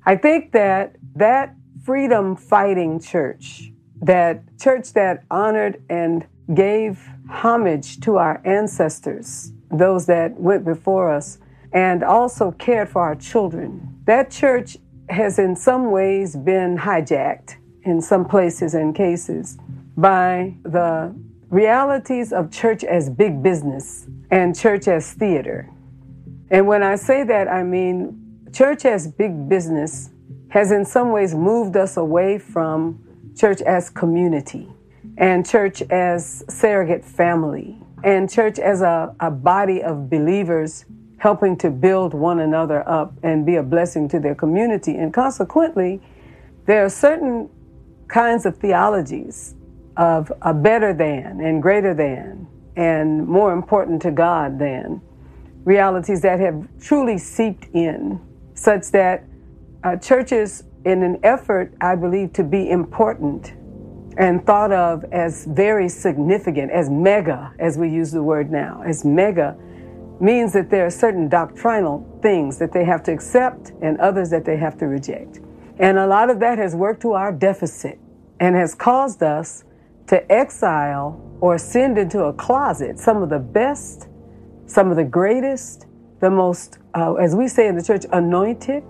I 0.06 0.14
think 0.14 0.52
that 0.52 0.94
that 1.16 1.56
freedom 1.84 2.36
fighting 2.36 3.00
church, 3.00 3.72
that 4.00 4.44
church 4.60 4.92
that 4.92 5.24
honored 5.28 5.82
and 5.90 6.24
gave 6.54 7.04
homage 7.28 7.98
to 8.02 8.16
our 8.16 8.40
ancestors, 8.44 9.50
those 9.72 10.06
that 10.06 10.38
went 10.38 10.64
before 10.64 11.10
us, 11.10 11.39
and 11.72 12.02
also 12.02 12.50
cared 12.52 12.88
for 12.88 13.02
our 13.02 13.14
children. 13.14 14.00
That 14.04 14.30
church 14.30 14.76
has 15.08 15.38
in 15.38 15.56
some 15.56 15.90
ways 15.90 16.36
been 16.36 16.78
hijacked 16.78 17.56
in 17.82 18.00
some 18.00 18.24
places 18.24 18.74
and 18.74 18.94
cases 18.94 19.58
by 19.96 20.54
the 20.62 21.14
realities 21.48 22.32
of 22.32 22.50
church 22.50 22.84
as 22.84 23.10
big 23.10 23.42
business 23.42 24.06
and 24.30 24.56
church 24.56 24.86
as 24.88 25.12
theater. 25.12 25.68
And 26.50 26.66
when 26.66 26.82
I 26.82 26.96
say 26.96 27.24
that, 27.24 27.48
I 27.48 27.62
mean 27.62 28.48
church 28.52 28.84
as 28.84 29.08
big 29.08 29.48
business 29.48 30.10
has 30.48 30.72
in 30.72 30.84
some 30.84 31.10
ways 31.10 31.34
moved 31.34 31.76
us 31.76 31.96
away 31.96 32.38
from 32.38 32.98
church 33.36 33.62
as 33.62 33.88
community 33.88 34.68
and 35.16 35.48
church 35.48 35.82
as 35.82 36.44
surrogate 36.48 37.04
family 37.04 37.80
and 38.02 38.30
church 38.30 38.58
as 38.58 38.82
a, 38.82 39.14
a 39.20 39.30
body 39.30 39.82
of 39.82 40.10
believers 40.10 40.84
helping 41.20 41.54
to 41.54 41.70
build 41.70 42.14
one 42.14 42.40
another 42.40 42.86
up 42.88 43.12
and 43.22 43.44
be 43.44 43.56
a 43.56 43.62
blessing 43.62 44.08
to 44.08 44.18
their 44.18 44.34
community. 44.34 44.96
And 44.96 45.12
consequently, 45.12 46.00
there 46.64 46.82
are 46.82 46.88
certain 46.88 47.50
kinds 48.08 48.46
of 48.46 48.56
theologies 48.56 49.54
of 49.98 50.32
a 50.40 50.54
better 50.54 50.94
than 50.94 51.40
and 51.40 51.62
greater 51.62 51.92
than 51.92 52.48
and 52.74 53.28
more 53.28 53.52
important 53.52 54.00
to 54.00 54.10
God 54.10 54.58
than 54.58 55.02
realities 55.64 56.22
that 56.22 56.40
have 56.40 56.66
truly 56.80 57.18
seeped 57.18 57.66
in, 57.74 58.18
such 58.54 58.90
that 58.92 59.24
uh, 59.84 59.96
churches, 59.96 60.64
in 60.86 61.02
an 61.02 61.20
effort, 61.22 61.74
I 61.82 61.96
believe, 61.96 62.32
to 62.34 62.44
be 62.44 62.70
important 62.70 63.52
and 64.16 64.44
thought 64.46 64.72
of 64.72 65.04
as 65.12 65.44
very 65.44 65.90
significant, 65.90 66.70
as 66.70 66.88
mega, 66.88 67.52
as 67.58 67.76
we 67.76 67.90
use 67.90 68.10
the 68.10 68.22
word 68.22 68.50
now, 68.50 68.82
as 68.86 69.04
mega, 69.04 69.54
means 70.20 70.52
that 70.52 70.70
there 70.70 70.86
are 70.86 70.90
certain 70.90 71.28
doctrinal 71.28 72.06
things 72.22 72.58
that 72.58 72.72
they 72.72 72.84
have 72.84 73.02
to 73.04 73.12
accept 73.12 73.72
and 73.80 73.98
others 73.98 74.30
that 74.30 74.44
they 74.44 74.56
have 74.56 74.76
to 74.78 74.86
reject. 74.86 75.40
And 75.78 75.98
a 75.98 76.06
lot 76.06 76.28
of 76.28 76.40
that 76.40 76.58
has 76.58 76.74
worked 76.74 77.02
to 77.02 77.12
our 77.12 77.32
deficit 77.32 77.98
and 78.38 78.54
has 78.54 78.74
caused 78.74 79.22
us 79.22 79.64
to 80.08 80.30
exile 80.30 81.20
or 81.40 81.56
send 81.56 81.96
into 81.96 82.24
a 82.24 82.32
closet 82.32 82.98
some 82.98 83.22
of 83.22 83.30
the 83.30 83.38
best, 83.38 84.08
some 84.66 84.90
of 84.90 84.96
the 84.96 85.04
greatest, 85.04 85.86
the 86.20 86.30
most, 86.30 86.78
uh, 86.94 87.14
as 87.14 87.34
we 87.34 87.48
say 87.48 87.66
in 87.66 87.76
the 87.76 87.82
church, 87.82 88.04
anointed, 88.12 88.82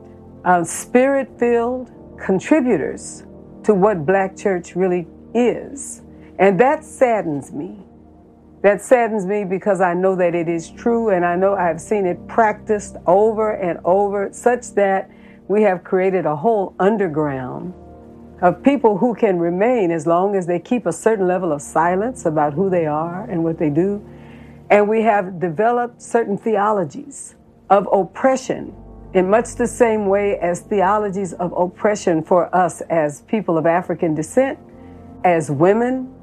uh, 0.44 0.64
spirit 0.64 1.28
filled 1.38 1.92
contributors 2.18 3.25
to 3.62 3.75
what 3.75 4.04
black 4.04 4.37
church 4.37 4.75
really 4.75 5.06
is. 5.34 6.02
And 6.38 6.58
that 6.58 6.84
saddens 6.84 7.52
me 7.52 7.84
that 8.62 8.83
saddens 8.83 9.25
me 9.25 9.45
because 9.45 9.81
I 9.81 9.95
know 9.95 10.14
that 10.17 10.35
it 10.35 10.49
is 10.49 10.71
true 10.71 11.11
and 11.11 11.25
I 11.25 11.37
know 11.37 11.55
I've 11.55 11.81
seen 11.81 12.07
it 12.07 12.26
practiced 12.29 12.97
over 13.07 13.52
and 13.52 13.79
over, 13.85 14.31
such 14.33 14.73
that 14.75 15.11
we 15.49 15.62
have 15.62 15.83
created 15.83 16.26
a 16.26 16.37
whole 16.37 16.75
underground 16.79 17.73
of 18.43 18.62
people 18.62 18.97
who 18.99 19.14
can 19.14 19.38
remain 19.38 19.90
as 19.90 20.07
long 20.07 20.35
as 20.37 20.47
they 20.47 20.59
keep 20.59 20.87
a 20.87 20.93
certain 20.93 21.26
level 21.26 21.52
of 21.52 21.61
silence 21.61 22.26
about 22.26 22.55
who 22.55 22.71
they 22.71 22.87
are 22.87 23.25
and 23.25 23.43
what 23.43 23.59
they 23.59 23.71
do. 23.71 24.05
And 24.71 24.88
we 24.88 25.02
have 25.02 25.40
developed 25.40 26.00
certain 26.00 26.38
theologies 26.38 27.35
of 27.69 27.88
oppression 27.93 28.75
in 29.12 29.29
much 29.29 29.57
the 29.57 29.67
same 29.67 30.07
way 30.07 30.38
as 30.38 30.61
theologies 30.61 31.33
of 31.35 31.52
oppression 31.52 32.23
for 32.23 32.55
us 32.55 32.81
as 32.83 33.23
people 33.23 33.59
of 33.59 33.67
African 33.67 34.14
descent, 34.14 34.59
as 35.25 35.50
women, 35.50 36.14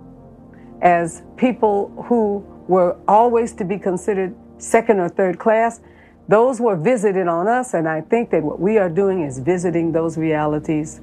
as 0.82 1.24
people 1.38 2.06
who 2.08 2.46
were 2.68 2.98
always 3.08 3.54
to 3.54 3.66
be 3.66 3.78
considered 3.78 4.36
second 4.58 5.00
or 5.00 5.10
third 5.10 5.40
class, 5.40 5.82
those 6.28 6.60
were 6.60 6.76
visited 6.76 7.28
on 7.28 7.48
us. 7.48 7.74
And 7.74 7.88
I 7.88 8.02
think 8.02 8.32
that 8.32 8.44
what 8.44 8.60
we 8.60 8.78
are 8.78 8.90
doing 8.90 9.24
is 9.24 9.40
visiting 9.40 9.92
those 9.92 10.18
realities 10.18 11.02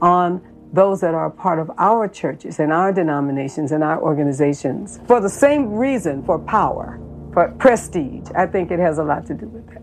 on 0.00 0.42
those 0.72 1.00
that 1.00 1.14
are 1.14 1.30
part 1.30 1.58
of 1.58 1.70
our 1.78 2.08
churches 2.08 2.58
and 2.58 2.72
our 2.72 2.92
denominations 2.92 3.72
and 3.72 3.82
our 3.82 4.00
organizations 4.00 5.00
for 5.06 5.20
the 5.20 5.28
same 5.28 5.72
reason 5.72 6.22
for 6.24 6.38
power, 6.38 7.00
for 7.32 7.50
prestige. 7.58 8.28
I 8.34 8.46
think 8.46 8.70
it 8.70 8.78
has 8.78 8.98
a 8.98 9.04
lot 9.04 9.26
to 9.26 9.34
do 9.34 9.46
with 9.46 9.66
that. 9.68 9.82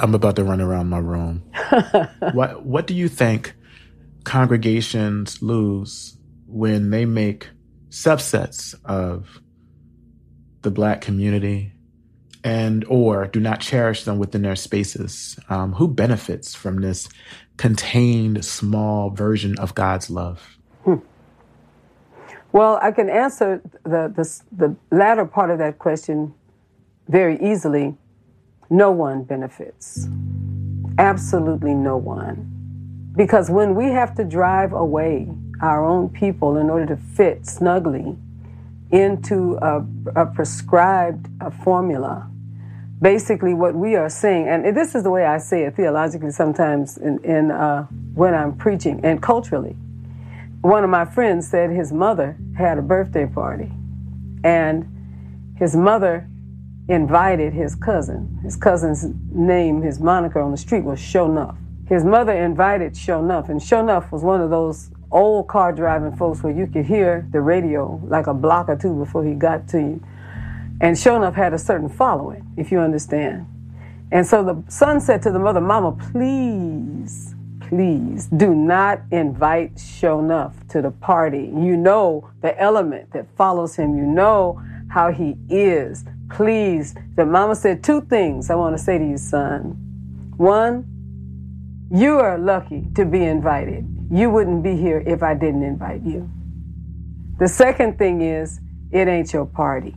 I'm 0.00 0.14
about 0.14 0.36
to 0.36 0.44
run 0.44 0.60
around 0.60 0.88
my 0.88 0.98
room. 0.98 1.42
what 2.32 2.64
what 2.64 2.86
do 2.86 2.94
you 2.94 3.08
think 3.08 3.54
congregations 4.24 5.40
lose 5.40 6.18
when 6.46 6.90
they 6.90 7.06
make 7.06 7.48
subsets 7.90 8.74
of 8.84 9.40
the 10.62 10.70
black 10.70 11.00
community 11.00 11.72
and 12.44 12.84
or 12.88 13.26
do 13.26 13.40
not 13.40 13.60
cherish 13.60 14.04
them 14.04 14.18
within 14.18 14.42
their 14.42 14.56
spaces. 14.56 15.38
Um, 15.48 15.72
who 15.72 15.88
benefits 15.88 16.54
from 16.54 16.80
this 16.80 17.08
contained 17.56 18.44
small 18.44 19.10
version 19.10 19.58
of 19.58 19.74
god's 19.74 20.10
love? 20.10 20.56
Hmm. 20.84 20.94
well 22.52 22.78
i 22.80 22.92
can 22.92 23.10
answer 23.10 23.60
the, 23.82 24.12
the, 24.14 24.42
the 24.52 24.76
latter 24.96 25.24
part 25.24 25.50
of 25.50 25.58
that 25.58 25.78
question 25.78 26.32
very 27.08 27.38
easily. 27.40 27.96
No 28.70 28.90
one 28.90 29.24
benefits. 29.24 30.06
Absolutely 30.98 31.74
no 31.74 31.96
one. 31.96 32.54
Because 33.16 33.50
when 33.50 33.74
we 33.74 33.86
have 33.86 34.14
to 34.16 34.24
drive 34.24 34.72
away 34.72 35.28
our 35.60 35.84
own 35.84 36.08
people 36.08 36.56
in 36.56 36.70
order 36.70 36.86
to 36.86 36.96
fit 36.96 37.46
snugly 37.46 38.16
into 38.90 39.58
a, 39.60 39.84
a 40.16 40.26
prescribed 40.26 41.28
a 41.40 41.50
formula. 41.50 42.30
Basically, 43.00 43.54
what 43.54 43.74
we 43.74 43.94
are 43.94 44.08
saying, 44.08 44.48
and 44.48 44.76
this 44.76 44.94
is 44.94 45.04
the 45.04 45.10
way 45.10 45.24
I 45.24 45.38
say 45.38 45.62
it 45.64 45.76
theologically 45.76 46.32
sometimes 46.32 46.96
in, 46.98 47.22
in 47.24 47.50
uh, 47.50 47.84
when 48.14 48.34
I'm 48.34 48.56
preaching 48.56 49.00
and 49.04 49.22
culturally. 49.22 49.76
One 50.62 50.82
of 50.82 50.90
my 50.90 51.04
friends 51.04 51.46
said 51.46 51.70
his 51.70 51.92
mother 51.92 52.36
had 52.56 52.78
a 52.78 52.82
birthday 52.82 53.26
party, 53.26 53.70
and 54.42 54.84
his 55.56 55.76
mother 55.76 56.28
invited 56.88 57.52
his 57.52 57.76
cousin. 57.76 58.40
His 58.42 58.56
cousin's 58.56 59.04
name, 59.30 59.82
his 59.82 60.00
moniker 60.00 60.40
on 60.40 60.50
the 60.50 60.56
street 60.56 60.82
was 60.82 60.98
Shonuff. 60.98 61.56
His 61.86 62.02
mother 62.04 62.32
invited 62.32 62.94
Shonuff, 62.94 63.48
and 63.48 63.60
Shonuff 63.60 64.10
was 64.10 64.22
one 64.24 64.40
of 64.40 64.50
those 64.50 64.90
old 65.10 65.48
car 65.48 65.72
driving 65.72 66.16
folks 66.16 66.42
where 66.42 66.52
you 66.52 66.66
could 66.66 66.84
hear 66.84 67.26
the 67.30 67.40
radio 67.40 68.00
like 68.04 68.26
a 68.26 68.34
block 68.34 68.68
or 68.68 68.76
two 68.76 68.94
before 68.94 69.24
he 69.24 69.34
got 69.34 69.68
to 69.68 69.78
you. 69.78 70.04
And 70.80 70.98
sure 70.98 71.16
enough, 71.16 71.34
had 71.34 71.52
a 71.52 71.58
certain 71.58 71.88
following, 71.88 72.46
if 72.56 72.70
you 72.70 72.78
understand. 72.78 73.46
And 74.12 74.26
so 74.26 74.42
the 74.44 74.70
son 74.70 75.00
said 75.00 75.22
to 75.22 75.30
the 75.30 75.38
mother, 75.38 75.60
Mama, 75.60 75.92
please, 76.12 77.34
please 77.60 78.26
do 78.26 78.54
not 78.54 79.00
invite 79.10 79.74
Shonuff 79.74 80.68
to 80.68 80.80
the 80.80 80.90
party. 80.90 81.52
You 81.54 81.76
know 81.76 82.30
the 82.40 82.58
element 82.60 83.12
that 83.12 83.26
follows 83.36 83.76
him, 83.76 83.96
you 83.96 84.04
know 84.04 84.62
how 84.88 85.12
he 85.12 85.36
is. 85.48 86.04
Please. 86.30 86.94
The 87.16 87.26
mama 87.26 87.54
said 87.54 87.82
two 87.82 88.02
things 88.02 88.50
I 88.50 88.54
want 88.54 88.76
to 88.76 88.82
say 88.82 88.98
to 88.98 89.04
you, 89.04 89.18
son. 89.18 89.76
One, 90.36 90.86
you 91.90 92.18
are 92.18 92.38
lucky 92.38 92.86
to 92.94 93.04
be 93.04 93.24
invited. 93.24 93.86
You 94.10 94.30
wouldn't 94.30 94.62
be 94.62 94.76
here 94.76 95.02
if 95.06 95.22
I 95.22 95.34
didn't 95.34 95.62
invite 95.62 96.02
you. 96.02 96.28
The 97.38 97.48
second 97.48 97.98
thing 97.98 98.22
is, 98.22 98.60
it 98.90 99.06
ain't 99.06 99.32
your 99.32 99.46
party. 99.46 99.94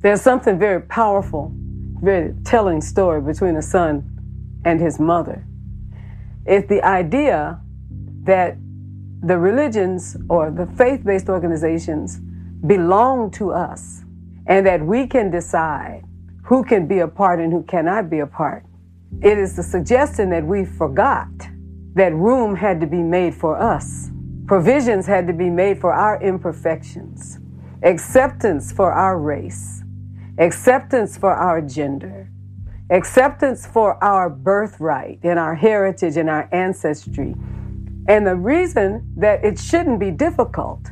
There's 0.00 0.22
something 0.22 0.58
very 0.58 0.80
powerful, 0.80 1.52
very 2.00 2.34
telling 2.44 2.80
story 2.80 3.20
between 3.20 3.56
a 3.56 3.62
son 3.62 4.08
and 4.64 4.80
his 4.80 4.98
mother. 4.98 5.44
It's 6.46 6.68
the 6.68 6.82
idea 6.82 7.60
that 8.24 8.56
the 9.22 9.38
religions 9.38 10.16
or 10.28 10.50
the 10.50 10.66
faith 10.66 11.04
based 11.04 11.28
organizations 11.28 12.18
belong 12.66 13.30
to 13.32 13.52
us 13.52 14.02
and 14.46 14.66
that 14.66 14.84
we 14.84 15.06
can 15.06 15.30
decide 15.30 16.04
who 16.44 16.64
can 16.64 16.86
be 16.86 16.98
a 16.98 17.08
part 17.08 17.38
and 17.38 17.52
who 17.52 17.62
cannot 17.62 18.10
be 18.10 18.18
a 18.18 18.26
part. 18.26 18.64
It 19.20 19.38
is 19.38 19.54
the 19.54 19.62
suggestion 19.62 20.30
that 20.30 20.44
we 20.44 20.64
forgot 20.64 21.28
that 21.94 22.14
room 22.14 22.56
had 22.56 22.80
to 22.80 22.86
be 22.86 23.02
made 23.02 23.34
for 23.34 23.56
us. 23.56 24.10
Provisions 24.46 25.06
had 25.06 25.26
to 25.26 25.32
be 25.32 25.50
made 25.50 25.80
for 25.80 25.92
our 25.92 26.22
imperfections, 26.22 27.38
acceptance 27.82 28.72
for 28.72 28.92
our 28.92 29.18
race, 29.18 29.82
acceptance 30.38 31.16
for 31.16 31.32
our 31.34 31.60
gender, 31.60 32.30
acceptance 32.90 33.66
for 33.66 34.02
our 34.02 34.28
birthright 34.28 35.18
and 35.22 35.38
our 35.38 35.54
heritage 35.54 36.16
and 36.16 36.28
our 36.28 36.48
ancestry. 36.52 37.34
And 38.08 38.26
the 38.26 38.36
reason 38.36 39.12
that 39.16 39.44
it 39.44 39.58
shouldn't 39.58 40.00
be 40.00 40.10
difficult 40.10 40.90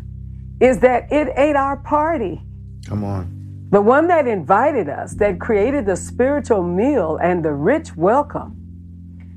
is 0.60 0.78
that 0.80 1.10
it 1.10 1.32
ain't 1.36 1.56
our 1.56 1.76
party. 1.78 2.42
Come 2.86 3.04
on. 3.04 3.68
The 3.70 3.80
one 3.80 4.08
that 4.08 4.26
invited 4.26 4.88
us, 4.88 5.14
that 5.14 5.38
created 5.38 5.86
the 5.86 5.96
spiritual 5.96 6.62
meal 6.62 7.18
and 7.22 7.44
the 7.44 7.52
rich 7.52 7.96
welcome, 7.96 8.59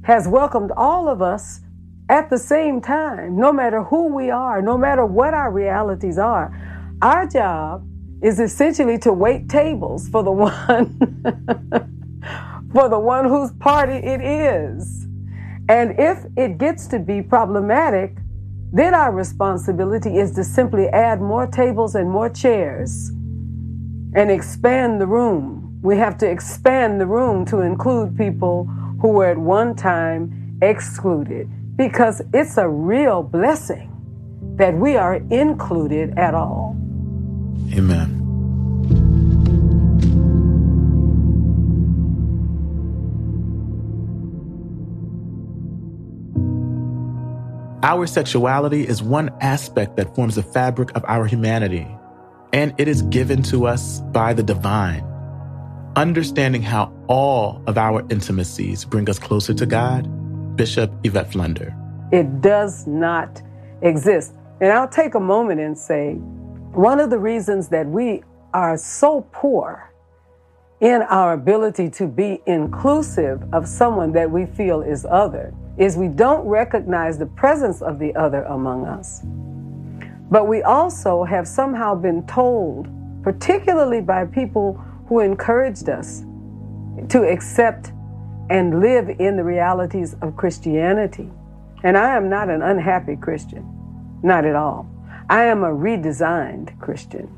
has 0.03 0.27
welcomed 0.27 0.72
all 0.75 1.07
of 1.07 1.22
us 1.22 1.62
at 2.10 2.29
the 2.29 2.38
same 2.38 2.81
time, 2.81 3.38
no 3.38 3.51
matter 3.51 3.83
who 3.83 4.13
we 4.13 4.29
are, 4.29 4.62
no 4.62 4.77
matter 4.77 5.05
what 5.05 5.33
our 5.33 5.51
realities 5.51 6.17
are. 6.17 6.53
Our 7.01 7.25
job 7.27 7.88
is 8.22 8.39
essentially 8.39 8.98
to 9.00 9.12
wait 9.12 9.50
tables 9.50 10.07
for 10.10 10.24
the 10.24 10.31
one 10.31 11.00
for 12.74 12.89
the 12.89 13.00
one 13.00 13.25
whose 13.25 13.51
party 13.53 13.93
it 13.93 14.22
is. 14.22 15.05
And 15.69 15.98
if 16.00 16.25
it 16.36 16.57
gets 16.57 16.88
to 16.88 17.00
be 17.00 17.22
problematic, 17.22 18.17
then 18.74 18.95
our 18.95 19.12
responsibility 19.12 20.17
is 20.17 20.33
to 20.33 20.43
simply 20.43 20.88
add 20.88 21.22
more 21.22 21.45
tables 21.45 21.95
and 21.95 22.10
more 22.10 22.29
chairs 22.29 23.10
and 24.15 24.31
expand 24.31 25.00
the 25.00 25.07
room. 25.07 25.79
We 25.83 25.98
have 25.98 26.17
to 26.19 26.29
expand 26.29 27.00
the 27.00 27.05
room 27.05 27.45
to 27.45 27.62
include 27.62 28.17
people 28.17 28.67
who 29.03 29.10
were 29.10 29.25
at 29.25 29.38
one 29.38 29.75
time 29.75 30.57
excluded 30.62 31.50
because 31.75 32.22
it's 32.33 32.57
a 32.57 32.69
real 32.69 33.22
blessing 33.22 33.91
that 34.55 34.74
we 34.75 34.95
are 34.95 35.15
included 35.29 36.17
at 36.17 36.33
all. 36.33 36.74
Amen. 37.74 38.22
Our 47.83 48.07
sexuality 48.07 48.88
is 48.88 49.03
one 49.03 49.29
aspect 49.41 49.98
that 49.98 50.15
forms 50.15 50.36
the 50.36 50.43
fabric 50.43 50.95
of 50.95 51.03
our 51.10 51.25
humanity 51.25 51.86
and 52.53 52.74
it 52.77 52.88
is 52.88 53.01
given 53.01 53.43
to 53.43 53.67
us 53.67 54.00
by 54.13 54.31
the 54.31 54.43
divine. 54.43 55.12
Understanding 55.96 56.64
how 56.64 56.92
all 57.08 57.62
of 57.68 57.78
our 57.78 58.02
intimacies 58.10 58.84
bring 58.84 59.08
us 59.12 59.20
closer 59.20 59.54
to 59.54 59.68
God, 59.68 60.58
Bishop 60.58 60.92
Yvette 61.04 61.32
Flunder. 61.32 61.76
It 62.12 62.42
does 62.42 62.88
not 62.88 63.44
exist. 63.84 64.34
And 64.60 64.72
I'll 64.72 64.88
take 64.88 65.14
a 65.14 65.20
moment 65.20 65.60
and 65.60 65.78
say 65.78 66.14
one 66.74 67.00
of 67.00 67.12
the 67.12 67.20
reasons 67.20 67.68
that 67.70 67.86
we 67.86 68.24
are 68.56 68.76
so 68.76 69.28
poor 69.32 69.94
in 70.82 71.04
our 71.04 71.34
ability 71.34 71.92
to 71.92 72.08
be 72.08 72.42
inclusive 72.48 73.44
of 73.54 73.68
someone 73.68 74.12
that 74.14 74.30
we 74.30 74.48
feel 74.48 74.82
is 74.82 75.06
other 75.06 75.54
is 75.78 75.96
we 75.96 76.08
don't 76.08 76.44
recognize 76.48 77.20
the 77.20 77.28
presence 77.28 77.84
of 77.84 78.00
the 78.00 78.16
other 78.16 78.42
among 78.46 78.86
us. 78.86 79.22
But 80.32 80.48
we 80.48 80.64
also 80.64 81.24
have 81.24 81.48
somehow 81.48 81.94
been 81.94 82.26
told, 82.26 82.88
particularly 83.22 84.02
by 84.02 84.26
people 84.26 84.84
who 85.07 85.19
encouraged 85.19 85.89
us 85.89 86.24
to 87.10 87.24
accept 87.24 87.91
and 88.50 88.79
live 88.79 89.10
in 89.19 89.36
the 89.36 89.43
realities 89.43 90.15
of 90.22 90.36
Christianity. 90.36 91.29
And 91.83 91.98
I 91.98 92.15
am 92.15 92.29
not 92.29 92.50
an 92.50 92.62
unhappy 92.62 93.15
Christian, 93.15 93.67
not 94.24 94.45
at 94.45 94.55
all. 94.55 94.89
I 95.29 95.45
am 95.45 95.63
a 95.63 95.69
redesigned 95.69 96.79
Christian. 96.79 97.29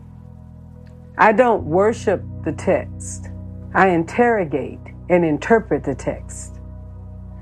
I 1.17 1.31
don't 1.31 1.63
worship 1.63 2.24
the 2.43 2.51
text, 2.51 3.29
I 3.74 3.89
interrogate 3.89 4.79
and 5.10 5.24
interpret 5.24 5.84
the 5.84 5.95
text. 5.95 6.55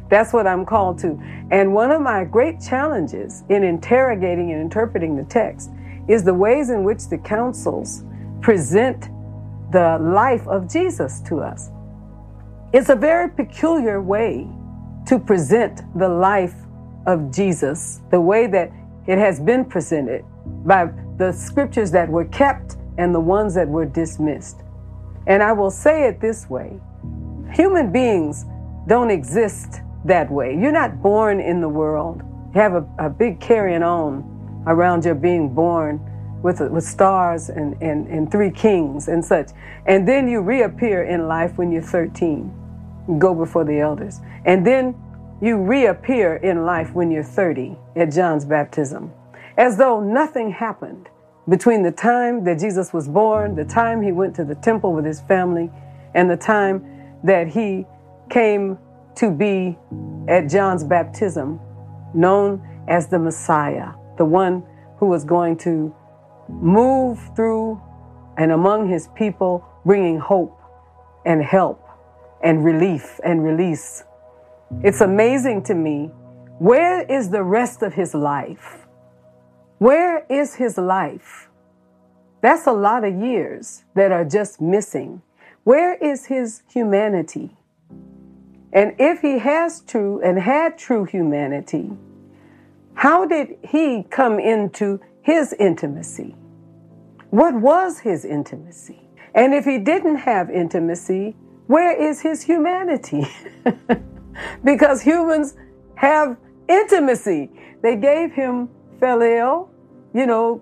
That's 0.09 0.33
what 0.33 0.45
I'm 0.45 0.65
called 0.65 0.99
to. 0.99 1.19
And 1.49 1.73
one 1.73 1.89
of 1.89 2.01
my 2.01 2.23
great 2.23 2.61
challenges 2.61 3.43
in 3.49 3.63
interrogating 3.63 4.51
and 4.51 4.61
interpreting 4.61 5.15
the 5.15 5.23
text 5.23 5.71
is 6.07 6.23
the 6.23 6.33
ways 6.33 6.69
in 6.69 6.83
which 6.83 7.07
the 7.07 7.17
councils 7.17 8.03
present 8.41 9.09
the 9.73 9.97
life 9.99 10.47
of 10.47 10.71
Jesus 10.71 11.19
to 11.21 11.39
us. 11.39 11.69
It's 12.73 12.89
a 12.89 12.95
very 12.95 13.29
peculiar 13.29 14.01
way 14.01 14.47
to 15.07 15.19
present 15.19 15.81
the 15.97 16.07
life 16.07 16.55
of 17.07 17.31
Jesus, 17.31 17.99
the 18.11 18.21
way 18.21 18.47
that 18.47 18.71
it 19.07 19.17
has 19.17 19.39
been 19.39 19.65
presented 19.65 20.23
by 20.65 20.89
the 21.17 21.31
scriptures 21.31 21.91
that 21.91 22.07
were 22.07 22.25
kept 22.25 22.77
and 22.97 23.13
the 23.13 23.19
ones 23.19 23.55
that 23.55 23.67
were 23.67 23.85
dismissed. 23.85 24.61
And 25.27 25.41
I 25.41 25.51
will 25.53 25.71
say 25.71 26.07
it 26.07 26.21
this 26.21 26.49
way 26.49 26.79
human 27.51 27.91
beings 27.91 28.45
don't 28.87 29.11
exist 29.11 29.81
that 30.05 30.29
way. 30.31 30.57
You're 30.59 30.71
not 30.71 31.01
born 31.01 31.39
in 31.39 31.61
the 31.61 31.69
world. 31.69 32.21
You 32.53 32.61
have 32.61 32.73
a, 32.73 32.87
a 32.99 33.09
big 33.09 33.39
carrying 33.39 33.83
on 33.83 34.63
around 34.67 35.05
your 35.05 35.15
being 35.15 35.53
born 35.53 35.99
with, 36.43 36.59
with 36.59 36.83
stars 36.83 37.49
and, 37.49 37.81
and, 37.81 38.07
and 38.07 38.31
three 38.31 38.51
kings 38.51 39.07
and 39.07 39.23
such. 39.23 39.49
And 39.87 40.07
then 40.07 40.27
you 40.27 40.41
reappear 40.41 41.03
in 41.03 41.27
life 41.27 41.57
when 41.57 41.71
you're 41.71 41.81
13. 41.81 42.53
You 43.07 43.17
go 43.17 43.33
before 43.33 43.63
the 43.63 43.79
elders. 43.79 44.19
And 44.45 44.67
then 44.67 44.95
you 45.41 45.57
reappear 45.57 46.35
in 46.35 46.65
life 46.65 46.93
when 46.93 47.09
you're 47.09 47.23
30 47.23 47.77
at 47.95 48.11
John's 48.11 48.45
baptism. 48.45 49.11
As 49.57 49.77
though 49.77 50.01
nothing 50.01 50.51
happened 50.51 51.09
between 51.49 51.81
the 51.81 51.91
time 51.91 52.43
that 52.43 52.59
Jesus 52.59 52.93
was 52.93 53.07
born, 53.07 53.55
the 53.55 53.65
time 53.65 54.01
he 54.01 54.11
went 54.11 54.35
to 54.35 54.45
the 54.45 54.55
temple 54.55 54.93
with 54.93 55.05
his 55.05 55.21
family, 55.21 55.69
and 56.13 56.29
the 56.29 56.37
time 56.37 56.85
that 57.23 57.47
he 57.47 57.85
came 58.29 58.77
to 59.15 59.31
be 59.31 59.77
at 60.27 60.49
John's 60.49 60.83
baptism 60.83 61.59
known 62.13 62.61
as 62.87 63.07
the 63.07 63.19
Messiah, 63.19 63.89
the 64.17 64.25
one 64.25 64.63
who 64.97 65.07
was 65.07 65.23
going 65.23 65.57
to 65.57 65.93
move 66.49 67.19
through 67.35 67.81
and 68.37 68.51
among 68.51 68.89
his 68.89 69.07
people, 69.15 69.65
bringing 69.85 70.19
hope 70.19 70.59
and 71.25 71.43
help 71.43 71.87
and 72.43 72.63
relief 72.63 73.19
and 73.23 73.43
release. 73.43 74.03
It's 74.83 75.01
amazing 75.01 75.63
to 75.63 75.75
me. 75.75 76.11
Where 76.59 77.01
is 77.03 77.29
the 77.29 77.43
rest 77.43 77.81
of 77.81 77.93
his 77.93 78.13
life? 78.13 78.87
Where 79.77 80.25
is 80.29 80.55
his 80.55 80.77
life? 80.77 81.49
That's 82.41 82.67
a 82.67 82.71
lot 82.71 83.03
of 83.03 83.15
years 83.15 83.83
that 83.95 84.11
are 84.11 84.25
just 84.25 84.59
missing. 84.59 85.21
Where 85.63 85.95
is 85.95 86.25
his 86.25 86.63
humanity? 86.71 87.55
And 88.73 88.95
if 88.97 89.21
he 89.21 89.39
has 89.39 89.81
true 89.81 90.19
and 90.21 90.39
had 90.39 90.77
true 90.77 91.05
humanity, 91.05 91.91
how 92.95 93.25
did 93.25 93.57
he 93.63 94.03
come 94.09 94.39
into 94.39 94.99
his 95.23 95.53
intimacy? 95.53 96.35
What 97.31 97.55
was 97.55 97.99
his 97.99 98.25
intimacy? 98.25 99.01
And 99.33 99.53
if 99.55 99.65
he 99.65 99.79
didn't 99.79 100.17
have 100.17 100.51
intimacy, 100.51 101.35
where 101.65 101.99
is 101.99 102.21
his 102.21 102.43
humanity? 102.43 103.25
because 104.63 105.01
humans 105.01 105.55
have 105.95 106.37
intimacy. 106.69 107.49
They 107.81 107.95
gave 107.95 108.33
him 108.33 108.69
phileo, 108.99 109.69
you 110.13 110.27
know, 110.27 110.61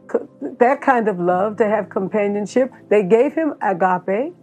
that 0.60 0.82
kind 0.82 1.10
of 1.10 1.19
love 1.19 1.58
to 1.58 1.67
have 1.67 1.89
companionship. 1.89 2.71
They 2.89 3.04
gave 3.04 3.34
him 3.34 3.56
agape, 3.62 4.34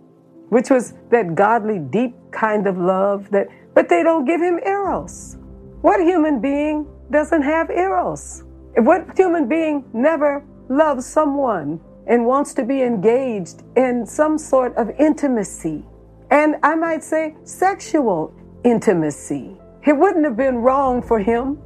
which 0.50 0.68
was 0.68 0.92
that 1.10 1.34
godly, 1.34 1.78
deep 1.78 2.14
kind 2.30 2.66
of 2.66 2.76
love 2.76 3.30
that 3.30 3.48
but 3.78 3.88
they 3.88 4.02
don't 4.02 4.24
give 4.24 4.40
him 4.40 4.58
eros. 4.66 5.36
What 5.82 6.00
human 6.00 6.40
being 6.40 6.84
doesn't 7.12 7.42
have 7.42 7.70
eros? 7.70 8.42
What 8.78 9.16
human 9.16 9.48
being 9.48 9.84
never 9.92 10.44
loves 10.68 11.04
someone 11.04 11.80
and 12.06 12.24
wants 12.24 12.54
to 12.54 12.64
be 12.64 12.82
engaged 12.82 13.64
in 13.76 14.06
some 14.06 14.38
sort 14.38 14.76
of 14.76 14.90
intimacy? 15.00 15.84
And 16.30 16.54
I 16.62 16.76
might 16.76 17.02
say 17.02 17.34
sexual 17.42 18.32
intimacy. 18.62 19.56
It 19.84 19.96
wouldn't 19.96 20.24
have 20.24 20.36
been 20.36 20.58
wrong 20.58 21.02
for 21.02 21.18
him. 21.18 21.58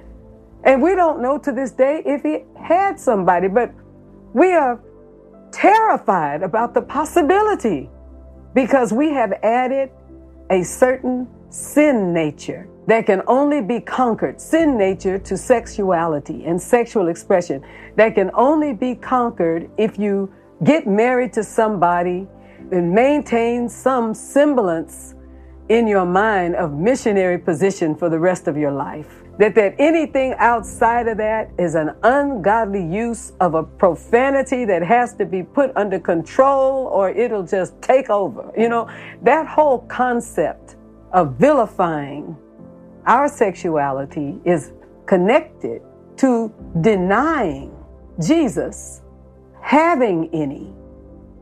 and 0.64 0.82
we 0.82 0.94
don't 0.94 1.22
know 1.22 1.38
to 1.38 1.52
this 1.52 1.70
day 1.70 2.02
if 2.04 2.22
he 2.22 2.44
had 2.60 3.00
somebody, 3.00 3.48
but 3.48 3.72
we 4.34 4.52
are 4.52 4.78
terrified 5.52 6.42
about 6.42 6.74
the 6.74 6.82
possibility 6.82 7.88
because 8.52 8.92
we 8.92 9.10
have 9.10 9.32
added 9.42 9.90
a 10.50 10.62
certain 10.62 11.26
sin 11.48 12.12
nature 12.12 12.68
that 12.86 13.06
can 13.06 13.22
only 13.26 13.60
be 13.60 13.80
conquered, 13.80 14.40
sin 14.40 14.76
nature 14.76 15.18
to 15.18 15.36
sexuality 15.36 16.44
and 16.44 16.60
sexual 16.60 17.08
expression 17.08 17.62
that 17.96 18.14
can 18.14 18.30
only 18.34 18.72
be 18.72 18.94
conquered 18.94 19.70
if 19.78 19.98
you 19.98 20.32
get 20.64 20.86
married 20.86 21.32
to 21.32 21.44
somebody 21.44 22.26
and 22.70 22.92
maintain 22.92 23.68
some 23.68 24.14
semblance 24.14 25.14
in 25.68 25.86
your 25.86 26.04
mind 26.04 26.54
of 26.56 26.72
missionary 26.74 27.38
position 27.38 27.94
for 27.94 28.08
the 28.08 28.18
rest 28.18 28.48
of 28.48 28.56
your 28.56 28.72
life. 28.72 29.22
That 29.38 29.54
that 29.54 29.74
anything 29.78 30.34
outside 30.38 31.08
of 31.08 31.16
that 31.16 31.50
is 31.58 31.74
an 31.74 31.94
ungodly 32.02 32.84
use 32.84 33.32
of 33.40 33.54
a 33.54 33.62
profanity 33.62 34.64
that 34.66 34.82
has 34.82 35.14
to 35.14 35.24
be 35.24 35.42
put 35.42 35.74
under 35.76 35.98
control 35.98 36.86
or 36.88 37.10
it'll 37.10 37.42
just 37.42 37.80
take 37.80 38.10
over. 38.10 38.52
You 38.56 38.68
know, 38.68 38.90
that 39.22 39.46
whole 39.46 39.78
concept 39.88 40.76
of 41.12 41.36
vilifying 41.36 42.36
our 43.06 43.28
sexuality 43.28 44.40
is 44.44 44.72
connected 45.06 45.82
to 46.16 46.52
denying 46.80 47.74
Jesus 48.20 49.02
having 49.60 50.28
any 50.32 50.72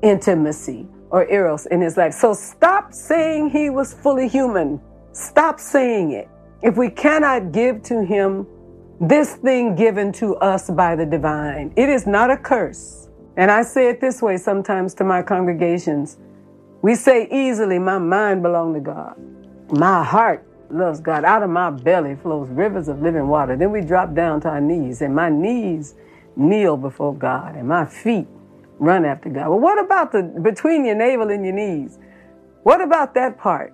intimacy 0.03 0.87
or 1.11 1.29
eros 1.29 1.67
in 1.67 1.81
his 1.81 1.97
life. 1.97 2.15
So 2.15 2.33
stop 2.33 2.93
saying 2.93 3.51
he 3.51 3.71
was 3.71 3.93
fully 3.93 4.29
human. 4.29 4.81
Stop 5.13 5.59
saying 5.59 6.13
it. 6.13 6.29
If 6.63 6.77
we 6.77 6.91
cannot 6.91 7.53
give 7.53 7.83
to 7.85 8.05
him 8.05 8.47
this 9.01 9.35
thing 9.37 9.75
given 9.75 10.13
to 10.13 10.37
us 10.37 10.71
by 10.71 10.95
the 10.95 11.07
divine, 11.07 11.73
it 11.77 11.89
is 11.89 12.07
not 12.07 12.31
a 12.31 12.37
curse. 12.37 13.09
And 13.37 13.51
I 13.51 13.63
say 13.63 13.89
it 13.89 14.01
this 14.01 14.21
way 14.21 14.37
sometimes 14.37 14.95
to 14.95 15.05
my 15.05 15.23
congregations. 15.23 16.19
We 16.83 16.95
say 16.95 17.29
easily, 17.31 17.79
my 17.79 17.99
mind 17.99 18.43
belongs 18.43 18.77
to 18.77 18.81
God. 18.81 19.17
My 19.73 20.05
heart 20.05 20.47
loves 20.73 21.01
God. 21.01 21.25
Out 21.25 21.43
of 21.43 21.51
my 21.51 21.71
belly 21.71 22.17
flows 22.17 22.49
rivers 22.49 22.89
of 22.89 23.03
living 23.03 23.29
water. 23.29 23.57
Then 23.57 23.73
we 23.73 23.81
drop 23.81 24.15
down 24.15 24.41
to 24.43 24.49
our 24.49 24.61
knees, 24.61 25.03
and 25.03 25.15
my 25.15 25.29
knees 25.29 25.95
kneel 26.37 26.77
before 26.77 27.15
God, 27.15 27.57
and 27.57 27.69
my 27.69 27.85
feet 27.85 28.27
run 28.79 29.05
after 29.05 29.29
God. 29.29 29.49
Well, 29.51 29.61
what 29.61 29.79
about 29.79 30.13
the 30.13 30.23
between 30.23 30.85
your 30.85 30.95
navel 30.95 31.31
and 31.31 31.45
your 31.45 31.55
knees? 31.55 31.99
What 32.63 32.81
about 32.81 33.15
that 33.15 33.39
part 33.39 33.73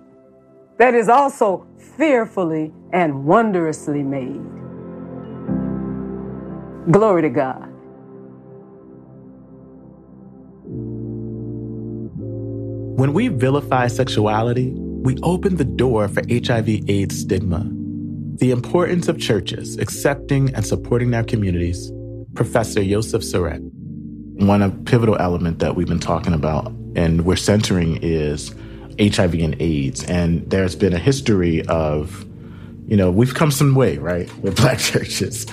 that 0.77 0.93
is 0.93 1.09
also 1.09 1.67
fearfully 1.97 2.73
and 2.93 3.25
wondrously 3.25 4.03
made? 4.03 4.41
Glory 6.91 7.21
to 7.23 7.29
God. 7.29 7.69
When 12.97 13.13
we 13.13 13.27
vilify 13.27 13.87
sexuality, 13.87 14.73
we 15.03 15.17
open 15.23 15.55
the 15.55 15.65
door 15.65 16.07
for 16.07 16.21
HIV 16.29 16.89
AIDS 16.89 17.19
stigma. 17.19 17.65
The 18.39 18.51
importance 18.51 19.07
of 19.07 19.19
churches 19.19 19.77
accepting 19.77 20.53
and 20.53 20.65
supporting 20.65 21.11
their 21.11 21.23
communities, 21.23 21.91
Professor 22.35 22.83
Josef 22.83 23.23
Sorett. 23.23 23.61
One 24.39 24.85
pivotal 24.85 25.17
element 25.17 25.59
that 25.59 25.75
we've 25.75 25.87
been 25.87 25.99
talking 25.99 26.33
about 26.33 26.71
and 26.95 27.25
we're 27.25 27.35
centering 27.35 27.99
is 28.01 28.53
HIV 28.99 29.35
and 29.35 29.61
AIDS. 29.61 30.03
And 30.05 30.49
there's 30.49 30.75
been 30.75 30.93
a 30.93 30.99
history 30.99 31.65
of, 31.67 32.25
you 32.87 32.97
know, 32.97 33.11
we've 33.11 33.33
come 33.33 33.51
some 33.51 33.75
way, 33.75 33.97
right, 33.97 34.31
with 34.39 34.55
black 34.61 34.79
churches. 34.79 35.45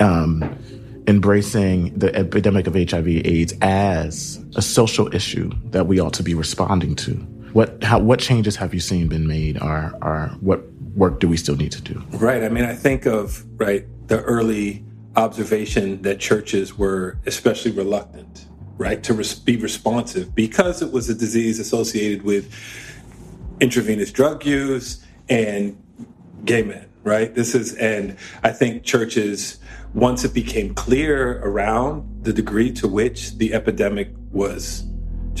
Um, 0.00 0.58
embracing 1.06 1.98
the 1.98 2.14
epidemic 2.14 2.66
of 2.66 2.74
HIV 2.74 3.08
AIDS 3.08 3.54
as 3.62 4.42
a 4.54 4.62
social 4.62 5.12
issue 5.14 5.50
that 5.70 5.86
we 5.86 5.98
ought 5.98 6.12
to 6.14 6.22
be 6.22 6.34
responding 6.34 6.94
to. 6.94 7.26
What 7.52 7.82
how 7.82 7.98
what 7.98 8.20
changes 8.20 8.56
have 8.56 8.74
you 8.74 8.80
seen 8.80 9.08
been 9.08 9.26
made 9.26 9.60
or 9.60 9.92
or 10.02 10.30
what 10.40 10.70
work 10.94 11.20
do 11.20 11.28
we 11.28 11.36
still 11.36 11.56
need 11.56 11.72
to 11.72 11.82
do? 11.82 12.02
Right. 12.12 12.42
I 12.42 12.48
mean, 12.48 12.64
I 12.64 12.74
think 12.74 13.06
of 13.06 13.44
right 13.58 13.86
the 14.08 14.20
early 14.22 14.84
observation 15.16 16.02
that 16.02 16.20
churches 16.20 16.76
were 16.76 17.18
especially 17.26 17.70
reluctant, 17.70 18.46
right, 18.76 19.02
to 19.04 19.14
res- 19.14 19.38
be 19.38 19.56
responsive 19.56 20.34
because 20.34 20.82
it 20.82 20.92
was 20.92 21.08
a 21.08 21.14
disease 21.14 21.58
associated 21.58 22.22
with 22.22 22.52
intravenous 23.60 24.10
drug 24.10 24.44
use 24.44 25.04
and 25.28 25.80
gay 26.44 26.62
men, 26.62 26.86
right? 27.02 27.34
This 27.34 27.54
is, 27.54 27.74
and 27.74 28.16
I 28.42 28.50
think 28.52 28.84
churches, 28.84 29.58
once 29.94 30.24
it 30.24 30.32
became 30.32 30.74
clear 30.74 31.40
around 31.42 32.24
the 32.24 32.32
degree 32.32 32.72
to 32.72 32.88
which 32.88 33.36
the 33.36 33.52
epidemic 33.52 34.10
was 34.30 34.84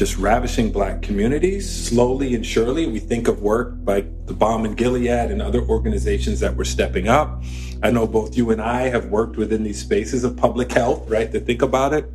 just 0.00 0.16
ravishing 0.16 0.72
black 0.72 1.02
communities 1.02 1.70
slowly 1.70 2.34
and 2.34 2.46
surely. 2.46 2.86
We 2.86 3.00
think 3.00 3.28
of 3.28 3.42
work 3.42 3.74
like 3.84 4.06
the 4.24 4.32
Balm 4.32 4.64
in 4.64 4.74
Gilead 4.74 5.30
and 5.30 5.42
other 5.42 5.60
organizations 5.60 6.40
that 6.40 6.56
were 6.56 6.64
stepping 6.64 7.06
up. 7.06 7.42
I 7.82 7.90
know 7.90 8.06
both 8.06 8.34
you 8.34 8.50
and 8.50 8.62
I 8.62 8.88
have 8.88 9.10
worked 9.10 9.36
within 9.36 9.62
these 9.62 9.78
spaces 9.78 10.24
of 10.24 10.38
public 10.38 10.72
health, 10.72 11.06
right, 11.10 11.30
to 11.32 11.38
think 11.38 11.60
about 11.60 11.92
it. 11.92 12.10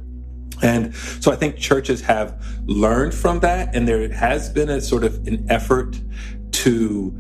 And 0.64 0.96
so 0.96 1.32
I 1.32 1.36
think 1.36 1.58
churches 1.58 2.02
have 2.02 2.44
learned 2.66 3.14
from 3.14 3.42
that, 3.42 3.76
and 3.76 3.88
there 3.88 4.12
has 4.12 4.50
been 4.50 4.72
a 4.72 4.82
sort 4.82 5.04
of 5.04 5.28
an 5.28 5.46
effort 5.52 5.96
to 6.64 7.16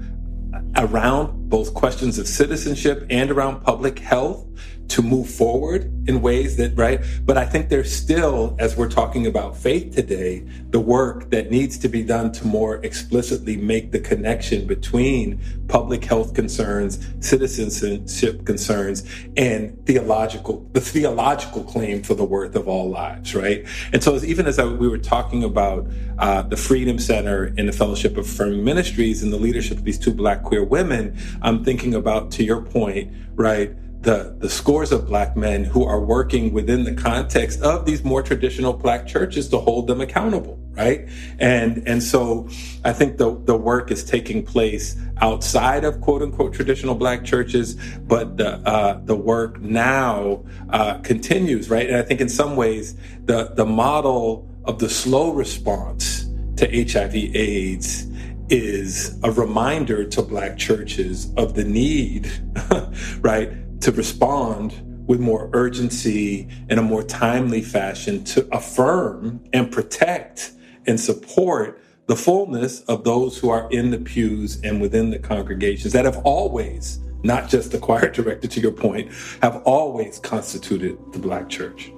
around 0.77 1.47
both 1.47 1.75
questions 1.75 2.17
of 2.17 2.27
citizenship 2.27 3.05
and 3.11 3.29
around 3.29 3.61
public 3.61 3.99
health 3.99 4.47
to 4.89 5.01
move 5.01 5.29
forward 5.29 5.91
in 6.07 6.21
ways 6.21 6.57
that, 6.57 6.77
right? 6.77 7.01
But 7.25 7.37
I 7.37 7.45
think 7.45 7.69
there's 7.69 7.93
still, 7.93 8.55
as 8.59 8.77
we're 8.77 8.89
talking 8.89 9.27
about 9.27 9.57
faith 9.57 9.95
today, 9.95 10.45
the 10.69 10.79
work 10.79 11.31
that 11.31 11.51
needs 11.51 11.77
to 11.79 11.89
be 11.89 12.03
done 12.03 12.31
to 12.33 12.47
more 12.47 12.77
explicitly 12.77 13.57
make 13.57 13.91
the 13.91 13.99
connection 13.99 14.67
between 14.67 15.41
public 15.67 16.03
health 16.05 16.33
concerns, 16.33 17.05
citizenship 17.19 18.45
concerns, 18.45 19.03
and 19.37 19.83
theological, 19.85 20.67
the 20.73 20.81
theological 20.81 21.63
claim 21.63 22.03
for 22.03 22.13
the 22.13 22.25
worth 22.25 22.55
of 22.55 22.67
all 22.67 22.89
lives, 22.89 23.33
right? 23.33 23.65
And 23.91 24.03
so 24.03 24.15
even 24.23 24.45
as 24.45 24.59
I, 24.59 24.65
we 24.65 24.87
were 24.87 24.97
talking 24.97 25.43
about 25.43 25.87
uh, 26.19 26.43
the 26.43 26.57
Freedom 26.57 26.99
Center 26.99 27.53
and 27.57 27.67
the 27.67 27.73
Fellowship 27.73 28.17
of 28.17 28.25
Affirming 28.25 28.63
Ministries 28.63 29.23
and 29.23 29.33
the 29.33 29.37
leadership 29.37 29.77
of 29.77 29.83
these 29.83 29.99
two 29.99 30.13
black 30.13 30.43
queer 30.43 30.63
women, 30.63 31.17
I'm 31.41 31.63
thinking 31.63 31.95
about, 31.95 32.31
to 32.31 32.43
your 32.43 32.61
point, 32.61 33.11
right? 33.35 33.75
The, 34.05 34.35
the 34.37 34.49
scores 34.49 34.91
of 34.91 35.07
black 35.07 35.35
men 35.35 35.63
who 35.63 35.83
are 35.83 35.99
working 35.99 36.53
within 36.53 36.83
the 36.83 36.93
context 36.93 37.59
of 37.61 37.87
these 37.87 38.03
more 38.03 38.21
traditional 38.21 38.71
black 38.71 39.07
churches 39.07 39.49
to 39.49 39.57
hold 39.57 39.87
them 39.87 39.99
accountable 39.99 40.59
right? 40.75 41.07
And 41.39 41.87
and 41.87 42.03
so 42.03 42.47
i 42.83 42.93
think 42.93 43.17
the 43.17 43.39
the 43.45 43.55
work 43.55 43.91
is 43.91 44.03
taking 44.03 44.45
place 44.45 44.95
outside 45.21 45.85
of 45.85 46.01
quote 46.01 46.21
unquote 46.21 46.53
traditional 46.53 46.95
black 46.95 47.23
churches 47.23 47.75
but 48.01 48.37
the 48.37 48.57
uh, 48.67 48.99
the 49.05 49.15
work 49.15 49.59
now 49.61 50.43
uh, 50.69 50.97
continues 50.99 51.69
right? 51.69 51.87
And 51.87 51.97
i 51.97 52.01
think 52.03 52.21
in 52.21 52.29
some 52.29 52.55
ways 52.55 52.95
the 53.25 53.51
the 53.55 53.65
model 53.65 54.47
of 54.65 54.79
the 54.79 54.89
slow 54.89 55.31
response 55.31 56.27
to 56.57 56.67
hiv 56.67 57.15
aids 57.15 58.07
is 58.49 59.17
a 59.23 59.31
reminder 59.31 60.05
to 60.05 60.21
black 60.21 60.57
churches 60.57 61.33
of 61.35 61.55
the 61.55 61.63
need 61.63 62.29
right 63.21 63.51
to 63.85 63.91
respond 63.91 64.73
with 65.05 65.19
more 65.19 65.47
urgency 65.53 66.49
in 66.71 66.79
a 66.79 66.81
more 66.81 67.03
timely 67.03 67.61
fashion 67.61 68.23
to 68.23 68.47
affirm 68.51 69.39
and 69.53 69.71
protect 69.71 70.53
and 70.87 70.99
support 70.99 71.79
the 72.07 72.15
fullness 72.15 72.81
of 72.85 73.03
those 73.03 73.37
who 73.37 73.47
are 73.51 73.69
in 73.69 73.91
the 73.91 73.99
pews 73.99 74.59
and 74.63 74.81
within 74.81 75.11
the 75.11 75.19
congregations 75.19 75.93
that 75.93 76.03
have 76.03 76.17
always, 76.25 76.97
not 77.21 77.47
just 77.47 77.71
the 77.71 77.77
choir 77.77 78.09
director 78.09 78.47
to 78.47 78.59
your 78.59 78.71
point, 78.71 79.11
have 79.43 79.61
always 79.65 80.17
constituted 80.17 80.97
the 81.13 81.19
Black 81.19 81.47
church. 81.47 81.91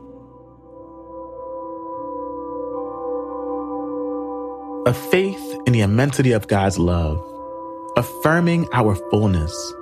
A 4.85 4.93
faith 4.93 5.57
in 5.65 5.71
the 5.71 5.79
immensity 5.79 6.33
of 6.33 6.49
God's 6.49 6.77
love, 6.77 7.17
affirming 7.95 8.67
our 8.73 8.95
fullness 9.09 9.73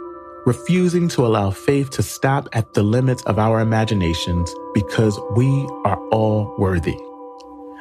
refusing 0.46 1.08
to 1.10 1.26
allow 1.26 1.50
faith 1.50 1.90
to 1.92 2.04
stop 2.04 2.48
at 2.54 2.74
the 2.74 2.84
limits 2.84 3.24
of 3.24 3.40
our 3.40 3.60
imaginations 3.60 4.54
because 4.74 5.20
we 5.36 5.48
are 5.86 5.98
all 6.10 6.54
worthy. 6.58 6.98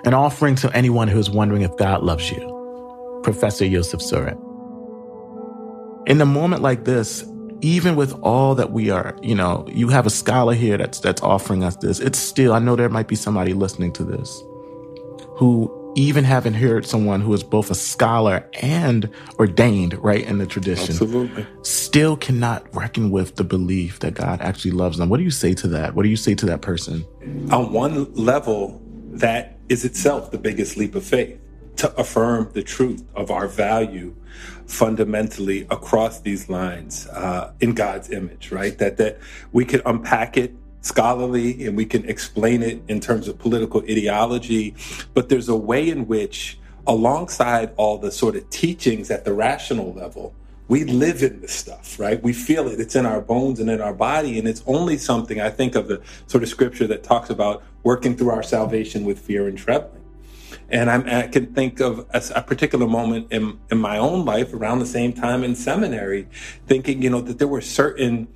An 0.05 0.15
offering 0.15 0.55
to 0.57 0.75
anyone 0.77 1.09
who 1.09 1.19
is 1.19 1.31
wondering 1.31 1.63
if 1.63 1.77
God 1.77 2.03
loves 2.03 2.31
you. 2.31 3.21
Professor 3.23 3.69
Josef 3.69 4.01
Sorett. 4.01 4.39
In 6.07 6.21
a 6.21 6.27
moment 6.27 6.63
like 6.63 6.85
this, 6.85 7.25
even 7.61 7.97
with 7.97 8.13
all 8.23 8.55
that 8.55 8.73
we 8.73 8.91
are, 8.91 9.17
you 9.23 9.35
know, 9.35 9.67
you 9.71 9.89
have 9.89 10.07
a 10.07 10.11
scholar 10.11 10.53
here 10.53 10.77
that's 10.77 11.01
that's 11.01 11.23
offering 11.23 11.65
us 11.65 11.77
this. 11.77 12.01
It's 12.01 12.19
still, 12.19 12.53
I 12.53 12.59
know 12.59 12.77
there 12.77 12.91
might 12.91 13.09
be 13.09 13.17
somebody 13.17 13.55
listening 13.55 13.93
to 13.95 14.05
this 14.05 14.43
who 15.37 15.73
even 15.95 16.25
haven't 16.25 16.55
heard 16.55 16.87
someone 16.87 17.21
who 17.21 17.33
is 17.33 17.43
both 17.43 17.71
a 17.71 17.75
scholar 17.75 18.49
and 18.63 19.09
ordained 19.39 19.95
right 20.03 20.25
in 20.27 20.39
the 20.39 20.47
tradition 20.47 20.91
Absolutely. 20.91 21.47
still 21.63 22.17
cannot 22.17 22.67
reckon 22.75 23.11
with 23.11 23.37
the 23.37 23.45
belief 23.45 24.01
that 24.01 24.15
God 24.15 24.41
actually 24.41 24.73
loves 24.73 24.99
them. 24.99 25.09
What 25.09 25.19
do 25.19 25.23
you 25.23 25.31
say 25.31 25.55
to 25.55 25.69
that? 25.69 25.95
What 25.95 26.03
do 26.03 26.09
you 26.09 26.17
say 26.17 26.35
to 26.35 26.47
that 26.47 26.61
person? 26.63 27.05
On 27.51 27.73
one 27.73 28.13
level, 28.15 28.81
that 29.13 29.59
is 29.69 29.85
itself 29.85 30.31
the 30.31 30.39
biggest 30.39 30.77
leap 30.77 30.95
of 30.95 31.05
faith 31.05 31.39
to 31.77 31.95
affirm 31.97 32.51
the 32.53 32.63
truth 32.63 33.05
of 33.15 33.31
our 33.31 33.49
value 33.49 34.15
fundamentally 34.67 35.67
across 35.71 36.21
these 36.21 36.49
lines 36.49 37.07
uh, 37.09 37.53
in 37.61 37.75
God's 37.75 38.11
image, 38.11 38.51
right? 38.51 38.77
That 38.79 38.97
that 38.99 39.19
we 39.53 39.65
could 39.65 39.83
unpack 39.85 40.37
it 40.37 40.55
scholarly 40.85 41.67
and 41.67 41.77
we 41.77 41.87
can 41.87 42.09
explain 42.09 42.63
it 42.63 42.83
in 42.89 43.01
terms 43.01 43.27
of 43.27 43.39
political 43.39 43.83
ideology. 43.83 44.75
But 45.15 45.29
there's 45.29 45.49
a 45.49 45.57
way 45.57 45.89
in 45.89 46.07
which, 46.07 46.59
alongside 46.87 47.73
all 47.77 47.99
the 47.99 48.13
sort 48.13 48.37
of 48.37 48.49
teachings 48.51 49.11
at 49.11 49.25
the 49.25 49.33
rational 49.33 49.93
level, 49.95 50.35
we 50.69 50.85
live 50.85 51.23
in 51.23 51.41
this 51.41 51.53
stuff, 51.53 51.99
right? 51.99 52.23
We 52.23 52.33
feel 52.33 52.69
it. 52.69 52.81
It's 52.81 52.97
in 52.97 53.07
our 53.07 53.21
bones 53.21 53.61
and 53.61 53.69
in 53.71 53.81
our 53.81 53.95
body. 53.95 54.39
And 54.39 54.47
it's 54.47 54.63
only 54.67 54.97
something 54.99 55.41
I 55.41 55.51
think 55.51 55.75
of 55.75 55.89
the 55.89 56.03
sort 56.27 56.43
of 56.43 56.49
scripture 56.49 56.87
that 56.87 57.03
talks 57.03 57.31
about 57.31 57.63
working 57.83 58.17
through 58.17 58.31
our 58.31 58.43
salvation 58.43 59.05
with 59.05 59.19
fear 59.19 59.49
and 59.49 59.57
trembling. 59.57 60.03
And 60.71 60.91
I'm, 60.91 61.07
i 61.07 61.27
can 61.27 61.53
think 61.55 61.81
of 61.81 62.07
a, 62.11 62.23
a, 62.35 62.43
particular 62.43 62.87
moment 62.87 63.31
in, 63.31 63.59
in 63.71 63.79
my 63.79 63.99
own 63.99 64.25
life 64.25 64.55
around 64.55 64.79
the 64.79 64.87
same 64.87 65.13
time 65.13 65.45
in 65.45 65.55
seminary, 65.55 66.27
thinking, 66.67 67.03
you 67.03 67.11
know, 67.11 67.21
that 67.21 67.39
there 67.39 67.49
were 67.49 67.61
certain 67.61 68.29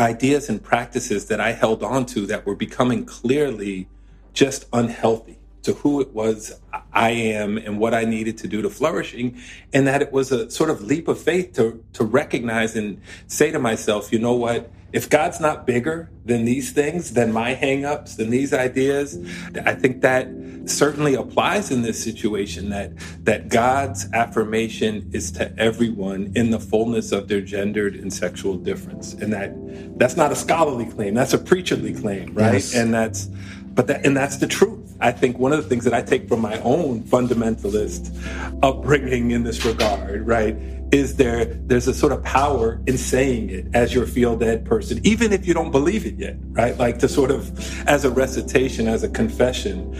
ideas 0.00 0.48
and 0.48 0.62
practices 0.62 1.26
that 1.26 1.40
I 1.40 1.52
held 1.52 1.82
on 1.82 2.06
to 2.06 2.26
that 2.26 2.46
were 2.46 2.56
becoming 2.56 3.04
clearly 3.04 3.88
just 4.32 4.64
unhealthy 4.72 5.38
to 5.62 5.74
who 5.74 6.00
it 6.00 6.12
was 6.14 6.58
I 6.92 7.10
am 7.10 7.58
and 7.58 7.78
what 7.78 7.92
I 7.94 8.04
needed 8.04 8.38
to 8.38 8.48
do 8.48 8.62
to 8.62 8.70
flourishing. 8.70 9.40
And 9.72 9.86
that 9.86 10.00
it 10.00 10.10
was 10.10 10.32
a 10.32 10.50
sort 10.50 10.70
of 10.70 10.82
leap 10.82 11.06
of 11.06 11.20
faith 11.20 11.52
to, 11.54 11.84
to 11.92 12.04
recognize 12.04 12.76
and 12.76 13.00
say 13.26 13.50
to 13.50 13.58
myself, 13.58 14.12
you 14.12 14.18
know 14.18 14.32
what? 14.32 14.70
If 14.92 15.08
God's 15.08 15.40
not 15.40 15.66
bigger 15.66 16.10
than 16.24 16.44
these 16.44 16.72
things, 16.72 17.12
than 17.12 17.32
my 17.32 17.54
hangups, 17.54 18.16
than 18.16 18.30
these 18.30 18.52
ideas, 18.52 19.18
I 19.64 19.74
think 19.74 20.02
that 20.02 20.28
certainly 20.66 21.14
applies 21.14 21.70
in 21.70 21.82
this 21.82 22.02
situation 22.02 22.68
that 22.70 22.92
that 23.24 23.48
God's 23.48 24.10
affirmation 24.12 25.08
is 25.12 25.32
to 25.32 25.52
everyone 25.58 26.32
in 26.34 26.50
the 26.50 26.60
fullness 26.60 27.12
of 27.12 27.28
their 27.28 27.40
gendered 27.40 27.94
and 27.94 28.12
sexual 28.12 28.56
difference. 28.56 29.14
And 29.14 29.32
that 29.32 29.52
that's 29.98 30.16
not 30.16 30.32
a 30.32 30.36
scholarly 30.36 30.86
claim, 30.86 31.14
that's 31.14 31.34
a 31.34 31.38
preacherly 31.38 31.98
claim, 32.00 32.34
right? 32.34 32.54
Yes. 32.54 32.74
And 32.74 32.92
that's 32.92 33.28
but 33.74 33.86
that 33.86 34.04
and 34.04 34.16
that's 34.16 34.36
the 34.36 34.46
truth. 34.46 34.96
I 35.00 35.12
think 35.12 35.38
one 35.38 35.52
of 35.52 35.62
the 35.62 35.68
things 35.68 35.84
that 35.84 35.94
I 35.94 36.02
take 36.02 36.28
from 36.28 36.40
my 36.40 36.60
own 36.60 37.02
fundamentalist 37.04 38.14
upbringing 38.62 39.30
in 39.30 39.44
this 39.44 39.64
regard, 39.64 40.26
right, 40.26 40.54
is 40.92 41.16
there 41.16 41.44
there's 41.44 41.86
a 41.86 41.94
sort 41.94 42.12
of 42.12 42.22
power 42.24 42.80
in 42.86 42.98
saying 42.98 43.50
it 43.50 43.66
as 43.74 43.94
your 43.94 44.06
field 44.06 44.42
ed 44.42 44.64
person, 44.64 45.00
even 45.04 45.32
if 45.32 45.46
you 45.46 45.54
don't 45.54 45.70
believe 45.70 46.04
it 46.04 46.16
yet, 46.16 46.36
right? 46.50 46.76
Like 46.78 46.98
to 46.98 47.08
sort 47.08 47.30
of 47.30 47.88
as 47.88 48.04
a 48.04 48.10
recitation, 48.10 48.88
as 48.88 49.02
a 49.02 49.08
confession 49.08 49.96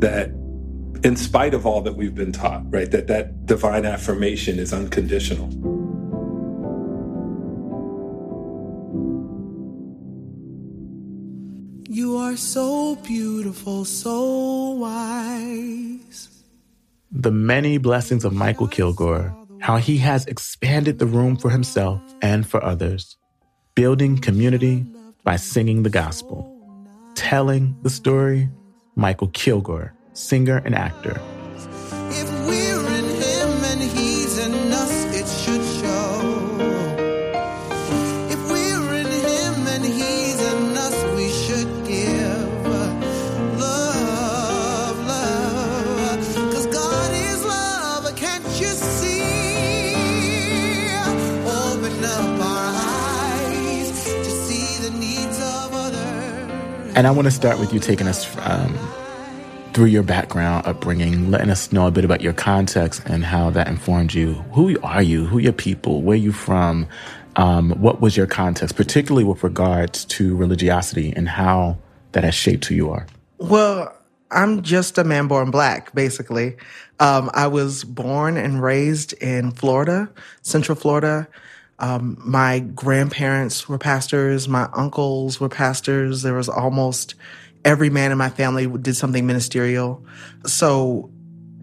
that 0.00 0.30
in 1.02 1.16
spite 1.16 1.54
of 1.54 1.66
all 1.66 1.82
that 1.82 1.96
we've 1.96 2.14
been 2.14 2.32
taught, 2.32 2.62
right, 2.72 2.90
that 2.90 3.06
that 3.08 3.46
divine 3.46 3.84
affirmation 3.84 4.58
is 4.58 4.72
unconditional. 4.72 5.48
You 11.88 12.16
are 12.16 12.36
so 12.36 12.96
beautiful, 12.96 13.84
so 13.84 14.70
wise. 14.70 16.28
The 17.10 17.32
many 17.32 17.78
blessings 17.78 18.24
of 18.24 18.32
Mykal 18.32 18.70
Kilgore, 18.70 19.34
how 19.60 19.76
he 19.76 19.98
has 19.98 20.26
expanded 20.26 20.98
the 20.98 21.06
room 21.06 21.36
for 21.36 21.50
himself 21.50 22.00
and 22.22 22.46
for 22.46 22.64
others, 22.64 23.16
building 23.74 24.18
community 24.18 24.86
by 25.22 25.36
singing 25.36 25.82
the 25.82 25.90
gospel, 25.90 26.50
telling 27.14 27.76
the 27.82 27.90
story, 27.90 28.48
Mykal 28.96 29.32
Kilgore, 29.32 29.94
singer 30.14 30.62
and 30.64 30.74
actor. 30.74 31.20
And 56.94 57.06
I 57.06 57.12
want 57.12 57.26
to 57.26 57.30
start 57.30 57.60
with 57.60 57.72
you 57.72 57.78
taking 57.78 58.08
us 58.08 58.36
um, 58.38 58.76
through 59.72 59.86
your 59.86 60.02
background, 60.02 60.66
upbringing, 60.66 61.30
letting 61.30 61.48
us 61.48 61.72
know 61.72 61.86
a 61.86 61.90
bit 61.90 62.04
about 62.04 62.20
your 62.20 62.32
context 62.32 63.02
and 63.06 63.24
how 63.24 63.50
that 63.50 63.68
informed 63.68 64.12
you. 64.12 64.34
Who 64.52 64.76
are 64.82 65.02
you? 65.02 65.24
Who 65.24 65.38
are 65.38 65.40
your 65.40 65.52
people? 65.52 66.02
Where 66.02 66.14
are 66.14 66.16
you 66.16 66.32
from? 66.32 66.88
Um, 67.36 67.70
what 67.80 68.00
was 68.00 68.16
your 68.16 68.26
context, 68.26 68.74
particularly 68.74 69.24
with 69.24 69.44
regards 69.44 70.04
to 70.06 70.34
religiosity 70.36 71.12
and 71.14 71.28
how 71.28 71.78
that 72.12 72.24
has 72.24 72.34
shaped 72.34 72.64
who 72.66 72.74
you 72.74 72.90
are? 72.90 73.06
Well, 73.38 73.96
I'm 74.32 74.62
just 74.62 74.98
a 74.98 75.04
man 75.04 75.28
born 75.28 75.52
black, 75.52 75.94
basically. 75.94 76.56
Um, 76.98 77.30
I 77.34 77.46
was 77.46 77.84
born 77.84 78.36
and 78.36 78.60
raised 78.60 79.12
in 79.14 79.52
Florida, 79.52 80.10
Central 80.42 80.76
Florida. 80.76 81.28
Um, 81.80 82.16
my 82.24 82.60
grandparents 82.60 83.68
were 83.68 83.78
pastors. 83.78 84.48
My 84.48 84.68
uncles 84.74 85.40
were 85.40 85.48
pastors. 85.48 86.22
There 86.22 86.34
was 86.34 86.48
almost 86.48 87.14
every 87.64 87.90
man 87.90 88.12
in 88.12 88.18
my 88.18 88.30
family 88.30 88.66
did 88.66 88.96
something 88.96 89.26
ministerial. 89.26 90.04
So 90.46 91.10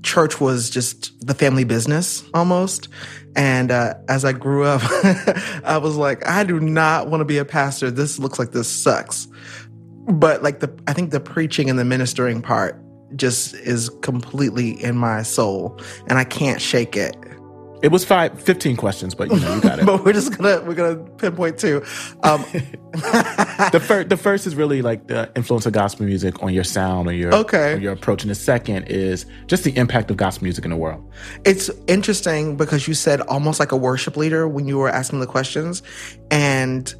church 0.04 0.40
was 0.40 0.70
just 0.70 1.14
the 1.26 1.34
family 1.34 1.64
business 1.64 2.24
almost. 2.34 2.88
And 3.36 3.72
uh, 3.72 3.96
as 4.10 4.26
I 4.26 4.32
grew 4.34 4.64
up, 4.64 4.82
I 5.64 5.78
was 5.78 5.96
like, 5.96 6.28
I 6.28 6.44
do 6.44 6.60
not 6.60 7.08
want 7.10 7.22
to 7.22 7.26
be 7.26 7.38
a 7.38 7.46
pastor. 7.46 7.92
This 7.92 8.18
looks 8.18 8.40
like 8.40 8.52
this 8.52 8.70
sucks. 8.70 9.28
But 10.08 10.42
like 10.42 10.60
the, 10.60 10.76
I 10.88 10.94
think 10.94 11.12
the 11.12 11.20
preaching 11.20 11.70
and 11.70 11.78
the 11.78 11.86
ministering 11.86 12.42
part 12.42 12.82
just 13.16 13.54
is 13.54 13.90
completely 14.02 14.82
in 14.84 14.98
my 14.98 15.22
soul, 15.24 15.80
and 16.08 16.18
I 16.18 16.24
can't 16.24 16.62
shake 16.62 16.96
it. 16.96 17.16
It 17.84 17.92
was 17.92 18.04
five, 18.04 18.42
15 18.42 18.76
questions, 18.76 19.14
but 19.14 19.30
you 19.30 19.40
know, 19.40 19.56
you 19.56 19.62
got 19.62 19.80
it. 19.80 19.86
but 19.86 20.04
we're 20.04 20.14
just 20.14 20.36
gonna 20.36 20.62
we're 20.66 20.74
gonna 20.74 20.96
pinpoint 20.96 21.60
two. 21.60 21.84
Um, 22.24 22.42
the 22.92 23.84
first 23.86 24.10
the 24.10 24.18
first 24.18 24.48
is 24.48 24.56
really 24.56 24.82
like 24.82 25.08
the 25.08 25.32
influence 25.36 25.66
of 25.66 25.74
gospel 25.74 26.06
music 26.06 26.42
on 26.42 26.54
your 26.54 26.64
sound 26.64 27.08
or 27.08 27.14
your 27.14 27.34
okay 27.36 27.74
or 27.74 27.78
your 27.78 27.94
approach, 27.94 28.24
and 28.24 28.32
the 28.32 28.36
second 28.36 28.86
is 28.86 29.26
just 29.46 29.64
the 29.64 29.76
impact 29.78 30.10
of 30.10 30.18
gospel 30.18 30.46
music 30.46 30.66
in 30.66 30.72
the 30.72 30.78
world. 30.78 31.08
It's 31.46 31.70
interesting 31.88 32.58
because 32.58 32.88
you 32.88 32.96
said 32.96 33.22
almost 33.22 33.60
like 33.60 33.72
a 33.72 33.78
worship 33.78 34.18
leader 34.18 34.48
when 34.48 34.68
you 34.68 34.80
were 34.80 34.90
asking 34.90 35.20
the 35.20 35.28
questions, 35.28 35.84
and 36.32 36.94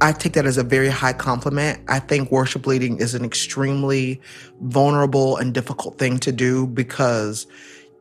I 0.00 0.12
take 0.12 0.32
that 0.32 0.46
as 0.46 0.58
a 0.58 0.64
very 0.64 0.88
high 0.88 1.12
compliment. 1.12 1.80
I 1.88 2.00
think 2.00 2.32
worship 2.32 2.66
leading 2.66 2.98
is 2.98 3.14
an 3.14 3.24
extremely 3.24 4.20
vulnerable 4.60 5.36
and 5.36 5.54
difficult 5.54 5.98
thing 5.98 6.18
to 6.18 6.32
do 6.32 6.66
because 6.66 7.46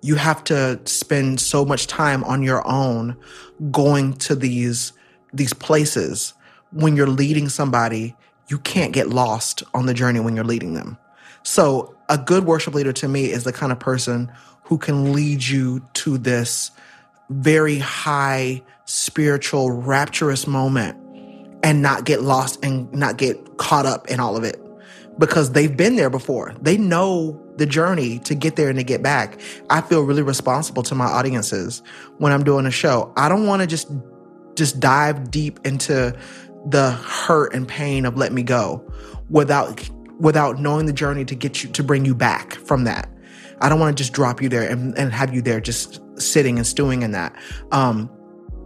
you 0.04 0.16
have 0.16 0.44
to 0.44 0.80
spend 0.86 1.40
so 1.40 1.66
much 1.66 1.88
time 1.88 2.24
on 2.26 2.44
your 2.44 2.66
own 2.68 3.18
going 3.72 4.14
to 4.14 4.36
these 4.36 4.94
these 5.34 5.54
places. 5.54 6.34
When 6.72 6.96
you're 6.96 7.08
leading 7.08 7.50
somebody 7.50 8.16
you 8.48 8.60
can't 8.60 8.94
get 8.94 9.10
lost 9.10 9.64
on 9.74 9.86
the 9.86 9.94
journey 9.94 10.20
when 10.20 10.36
you're 10.36 10.46
leading 10.46 10.74
them. 10.74 10.98
So 11.44 11.96
a 12.10 12.18
good 12.18 12.46
worship 12.46 12.74
leader 12.74 12.94
to 12.94 13.08
me 13.08 13.32
is 13.32 13.44
the 13.44 13.54
kind 13.54 13.72
of 13.72 13.80
person 13.80 14.32
who 14.64 14.78
can 14.78 15.14
lead 15.14 15.44
you 15.44 15.82
to 15.94 16.18
this 16.18 16.72
very 17.30 17.80
high 17.80 18.62
spiritual 18.86 19.72
rapturous 19.72 20.46
moment 20.46 20.98
and 21.64 21.82
not 21.82 22.06
get 22.06 22.22
lost 22.22 22.64
and 22.64 22.92
not 22.94 23.18
get 23.18 23.58
caught 23.58 23.86
up 23.86 24.10
in 24.10 24.20
all 24.20 24.36
of 24.36 24.44
it 24.44 24.62
because 25.18 25.52
they've 25.52 25.76
been 25.76 25.96
there 25.96 26.10
before. 26.10 26.54
They 26.62 26.78
know 26.78 27.42
the 27.58 27.66
journey 27.66 28.20
to 28.20 28.36
get 28.36 28.56
there 28.56 28.70
and 28.70 28.78
to 28.78 28.84
get 28.84 29.04
back. 29.04 29.40
I 29.70 29.82
feel 29.82 30.02
really 30.02 30.24
responsible 30.24 30.84
to 30.84 30.96
my 30.96 31.06
audiences 31.06 31.82
when 32.18 32.32
I'm 32.32 32.44
doing 32.44 32.66
a 32.66 32.72
show. 32.72 33.14
I 33.16 33.30
don't 33.30 33.46
want 33.46 33.62
to 33.62 33.68
just 33.68 33.92
just 34.56 34.80
dive 34.80 35.32
deep 35.32 35.60
into 35.66 36.16
the 36.68 36.92
hurt 36.92 37.54
and 37.54 37.68
pain 37.68 38.06
of 38.06 38.18
let 38.18 38.32
me 38.32 38.44
go 38.44 38.84
without 39.30 39.90
without 40.20 40.60
knowing 40.60 40.86
the 40.86 40.94
journey 40.94 41.26
to 41.26 41.36
get 41.36 41.64
you 41.64 41.70
to 41.72 41.84
bring 41.84 42.06
you 42.06 42.16
back 42.16 42.54
from 42.54 42.84
that. 42.86 43.10
I 43.62 43.70
don't 43.70 43.80
want 43.80 43.96
to 43.96 44.02
just 44.02 44.14
drop 44.14 44.42
you 44.42 44.50
there 44.50 44.70
and, 44.70 44.98
and 44.98 45.12
have 45.14 45.34
you 45.34 45.42
there 45.42 45.62
just 45.62 46.02
sitting 46.20 46.58
and 46.58 46.68
stewing 46.68 47.02
in 47.02 47.12
that. 47.12 47.36
Um, 47.72 48.10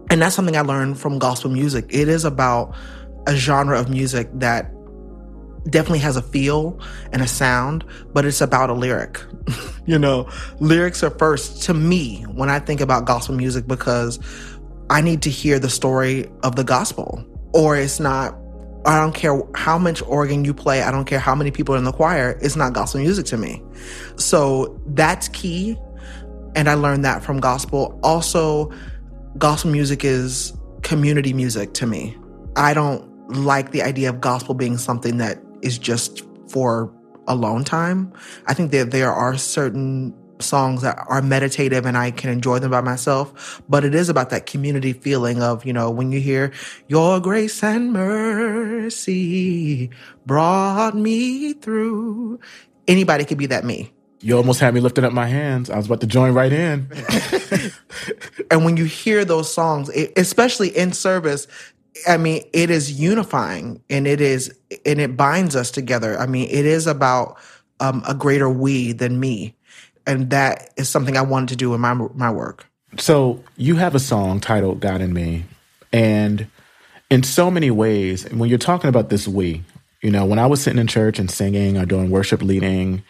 and 0.10 0.21
that's 0.21 0.36
something 0.36 0.56
I 0.56 0.62
learned 0.62 1.00
from 1.00 1.19
gospel 1.19 1.52
music. 1.52 1.86
It 1.89 2.08
is 2.08 2.26
about 2.26 2.76
a 3.28 3.36
genre 3.36 3.80
of 3.80 3.89
music 3.89 4.30
that 4.34 4.71
definitely 5.69 5.99
has 5.99 6.15
a 6.15 6.21
feel 6.21 6.80
and 7.12 7.21
a 7.21 7.27
sound, 7.27 7.84
but 8.13 8.25
it's 8.25 8.41
about 8.41 8.69
a 8.69 8.73
lyric. 8.73 9.21
you 9.86 9.99
know, 9.99 10.30
lyrics 10.60 11.03
are 11.03 11.10
first 11.12 11.63
to 11.63 11.73
me 11.73 12.23
when 12.23 12.49
I 12.49 12.60
think 12.60 12.82
about 12.82 13.06
gospel 13.06 13.36
music 13.36 13.67
because 13.67 14.19
I 14.89 15.01
need 15.01 15.21
to 15.23 15.30
hear 15.30 15.60
the 15.60 15.69
story 15.69 16.30
of 16.43 16.56
the 16.56 16.63
gospel. 16.63 17.23
Or 17.53 17.75
it's 17.75 17.99
not, 17.99 18.36
I 18.86 18.99
don't 18.99 19.15
care 19.15 19.41
how 19.56 19.77
much 19.77 20.01
organ 20.03 20.45
you 20.45 20.53
play, 20.53 20.82
I 20.82 20.91
don't 20.91 21.06
care 21.06 21.19
how 21.19 21.36
many 21.36 21.51
people 21.51 21.75
are 21.75 21.77
in 21.77 21.84
the 21.84 21.91
choir, 21.91 22.38
it's 22.41 22.56
not 22.56 22.73
gospel 22.73 23.01
music 23.01 23.25
to 23.27 23.38
me. 23.38 23.62
So 24.15 24.80
that's 24.88 25.27
key. 25.30 25.77
And 26.56 26.69
I 26.69 26.73
learned 26.73 27.06
that 27.06 27.23
from 27.23 27.39
gospel. 27.39 27.99
Also, 28.03 28.71
gospel 29.38 29.71
music 29.71 30.03
is 30.03 30.53
community 30.82 31.34
music 31.34 31.73
to 31.75 31.86
me. 31.86 32.17
I 32.56 32.73
don't 32.73 33.06
like 33.30 33.71
the 33.71 33.84
idea 33.84 34.10
of 34.10 34.21
gospel 34.21 34.56
being 34.56 34.77
something 34.77 35.17
that 35.17 35.39
is 35.62 35.78
just 35.78 36.24
for 36.50 36.93
alone 37.28 37.63
time. 37.63 38.12
I 38.48 38.54
think 38.54 38.72
that 38.72 38.91
there 38.91 39.12
are 39.12 39.38
certain 39.38 40.13
songs 40.39 40.82
that 40.82 40.98
are 41.08 41.22
meditative 41.22 41.86
and 41.86 41.98
I 41.98 42.12
can 42.12 42.30
enjoy 42.30 42.60
them 42.60 42.72
by 42.72 42.82
myself, 42.82 43.62
but 43.67 43.84
it 43.84 43.96
is 43.96 44.10
about 44.10 44.30
that 44.30 44.46
community 44.46 44.93
feeling 44.93 45.41
of, 45.41 45.65
you 45.65 45.74
know, 45.74 45.89
when 45.89 46.12
you 46.12 46.20
hear 46.20 46.52
your 46.88 47.20
grace 47.20 47.63
and 47.63 47.91
mercy 47.93 49.89
brought 50.26 50.96
me 50.96 51.54
through. 51.54 52.39
Anybody 52.88 53.26
could 53.26 53.38
be 53.38 53.48
that 53.48 53.65
me. 53.65 53.91
You 54.22 54.36
almost 54.38 54.60
had 54.60 54.74
me 54.74 54.80
lifting 54.80 55.04
up 55.04 55.13
my 55.13 55.28
hands. 55.28 55.70
I 55.70 55.78
was 55.78 55.86
about 55.86 56.02
to 56.02 56.08
join 56.08 56.34
right 56.34 56.52
in. 56.52 56.88
and 58.52 58.65
when 58.65 58.76
you 58.76 58.86
hear 58.86 59.24
those 59.24 59.54
songs, 59.54 59.89
especially 60.15 60.70
in 60.76 60.91
service, 60.91 61.48
I 62.07 62.17
mean, 62.17 62.43
it 62.53 62.69
is 62.69 62.99
unifying 62.99 63.81
and 63.89 64.07
it 64.07 64.21
is, 64.21 64.53
and 64.86 64.99
it 64.99 65.15
binds 65.15 65.55
us 65.55 65.71
together. 65.71 66.17
I 66.17 66.25
mean, 66.25 66.49
it 66.49 66.65
is 66.65 66.88
about 66.88 67.38
um, 67.79 68.03
a 68.07 68.13
greater 68.13 68.49
we 68.49 68.91
than 68.91 69.19
me. 69.19 69.55
And 70.05 70.29
that 70.29 70.69
is 70.77 70.89
something 70.89 71.17
I 71.17 71.21
wanted 71.21 71.49
to 71.49 71.55
do 71.55 71.73
in 71.73 71.81
my, 71.81 71.93
my 71.93 72.31
work. 72.31 72.65
So 72.97 73.43
you 73.57 73.75
have 73.75 73.95
a 73.95 73.99
song 73.99 74.39
titled 74.39 74.79
God 74.79 75.01
in 75.01 75.13
Me. 75.13 75.43
And 75.91 76.47
in 77.10 77.23
so 77.23 77.51
many 77.51 77.71
ways, 77.71 78.29
when 78.31 78.49
you're 78.49 78.57
talking 78.57 78.89
about 78.89 79.10
this 79.10 79.27
we, 79.27 79.63
you 80.01 80.12
know, 80.12 80.25
when 80.25 80.39
I 80.39 80.47
was 80.47 80.62
sitting 80.62 80.79
in 80.79 80.88
church 80.88 81.19
and 81.19 81.29
singing 81.29 81.77
or 81.77 81.86
doing 81.86 82.10
worship 82.10 82.41
leading 82.41 83.03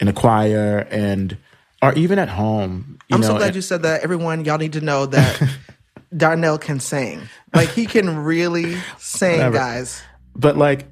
in 0.00 0.08
a 0.08 0.12
choir 0.12 0.86
and 0.90 1.36
or 1.80 1.92
even 1.94 2.18
at 2.18 2.28
home. 2.28 2.98
I'm 3.10 3.20
know, 3.20 3.26
so 3.26 3.36
glad 3.36 3.48
and, 3.48 3.56
you 3.56 3.62
said 3.62 3.82
that. 3.82 4.02
Everyone, 4.02 4.44
y'all 4.44 4.58
need 4.58 4.74
to 4.74 4.80
know 4.80 5.06
that 5.06 5.42
Darnell 6.16 6.58
can 6.58 6.80
sing. 6.80 7.22
Like 7.54 7.68
he 7.70 7.86
can 7.86 8.24
really 8.24 8.76
sing, 8.98 9.52
guys. 9.52 10.02
But 10.34 10.56
like 10.56 10.86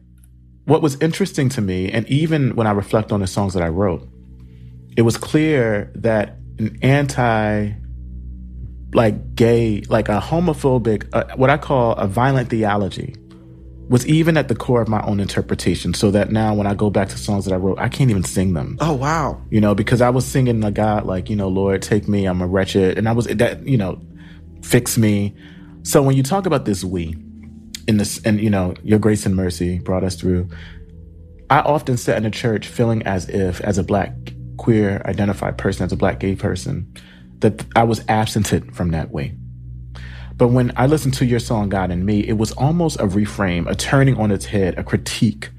what 0.65 0.83
was 0.83 0.97
interesting 1.01 1.49
to 1.51 1.61
me, 1.61 1.91
and 1.91 2.07
even 2.09 2.55
when 2.55 2.67
I 2.67 2.71
reflect 2.73 3.13
on 3.13 3.21
the 3.21 3.27
songs 3.27 3.55
that 3.55 3.63
I 3.63 3.69
wrote, 3.69 4.09
it 4.97 5.03
was 5.03 5.17
clear 5.17 5.91
that 5.97 6.37
an 6.59 6.79
anti 6.83 7.73
like 8.93 9.35
gay, 9.35 9.83
like 9.89 10.09
a 10.09 10.21
homophobic, 10.21 11.09
uh, 11.13 11.25
what 11.37 11.51
I 11.51 11.57
call 11.57 11.93
a 11.93 12.07
violent 12.07 12.51
theology 12.51 13.15
was 13.89 14.07
even 14.07 14.37
at 14.37 14.47
the 14.47 14.55
core 14.55 14.81
of 14.81 14.89
my 14.89 15.03
own 15.03 15.19
interpretation. 15.19 15.95
So 15.95 16.13
that 16.13 16.31
now 16.31 16.55
when 16.55 16.67
I 16.67 16.75
go 16.75 16.91
back 16.91 17.09
to 17.09 17.19
songs 17.19 17.45
that 17.45 17.53
I 17.53 17.57
wrote, 17.57 17.79
I 17.79 17.89
can't 17.89 18.11
even 18.11 18.23
sing 18.23 18.53
them. 18.55 18.79
Oh, 18.81 18.93
wow. 18.93 19.43
You 19.51 19.61
know, 19.61 19.75
because 19.75 20.01
I 20.01 20.11
was 20.11 20.25
singing 20.25 20.63
a 20.63 20.71
God, 20.71 21.07
like, 21.07 21.29
you 21.29 21.37
know, 21.37 21.49
Lord, 21.49 21.83
take 21.83 22.07
me, 22.07 22.27
I'm 22.27 22.41
a 22.41 22.47
wretched. 22.47 22.99
And 22.99 23.09
I 23.09 23.13
was 23.13 23.27
that, 23.27 23.67
you 23.67 23.77
know, 23.77 24.01
fix 24.63 24.99
me. 24.99 25.35
So 25.83 26.03
when 26.03 26.17
you 26.17 26.23
talk 26.23 26.47
about 26.47 26.65
this 26.65 26.85
we 26.85 27.17
in 27.87 27.97
this, 27.97 28.21
and, 28.25 28.41
you 28.41 28.51
know, 28.51 28.75
your 28.83 28.99
grace 28.99 29.27
and 29.27 29.35
mercy 29.35 29.79
brought 29.79 30.05
us 30.05 30.15
through, 30.15 30.49
I 31.49 31.61
often 31.61 31.97
sat 31.97 32.17
in 32.17 32.27
a 32.27 32.31
church 32.31 32.67
feeling 32.67 33.03
as 33.05 33.29
if, 33.29 33.61
as 33.63 33.79
a 33.79 33.83
black 33.83 34.13
queer 34.57 35.03
identified 35.07 35.59
person, 35.59 35.85
as 35.85 35.93
a 35.93 35.97
black 35.97 36.21
gay 36.21 36.37
person, 36.37 36.93
that 37.39 37.65
I 37.75 37.85
was 37.85 38.05
absented 38.09 38.77
from 38.77 38.91
that 38.91 39.11
way. 39.11 39.35
But 40.37 40.49
when 40.49 40.73
I 40.77 40.87
listened 40.87 41.15
to 41.15 41.27
your 41.27 41.39
song, 41.39 41.69
God 41.69 41.91
in 41.91 42.05
Me, 42.05 42.21
it 42.21 42.35
was 42.35 42.53
almost 42.53 43.01
a 43.01 43.05
reframe, 43.05 43.69
a 43.69 43.75
turning 43.75 44.17
on 44.17 44.31
its 44.31 44.47
head, 44.47 44.79
a 44.79 44.85
critique 44.85 45.51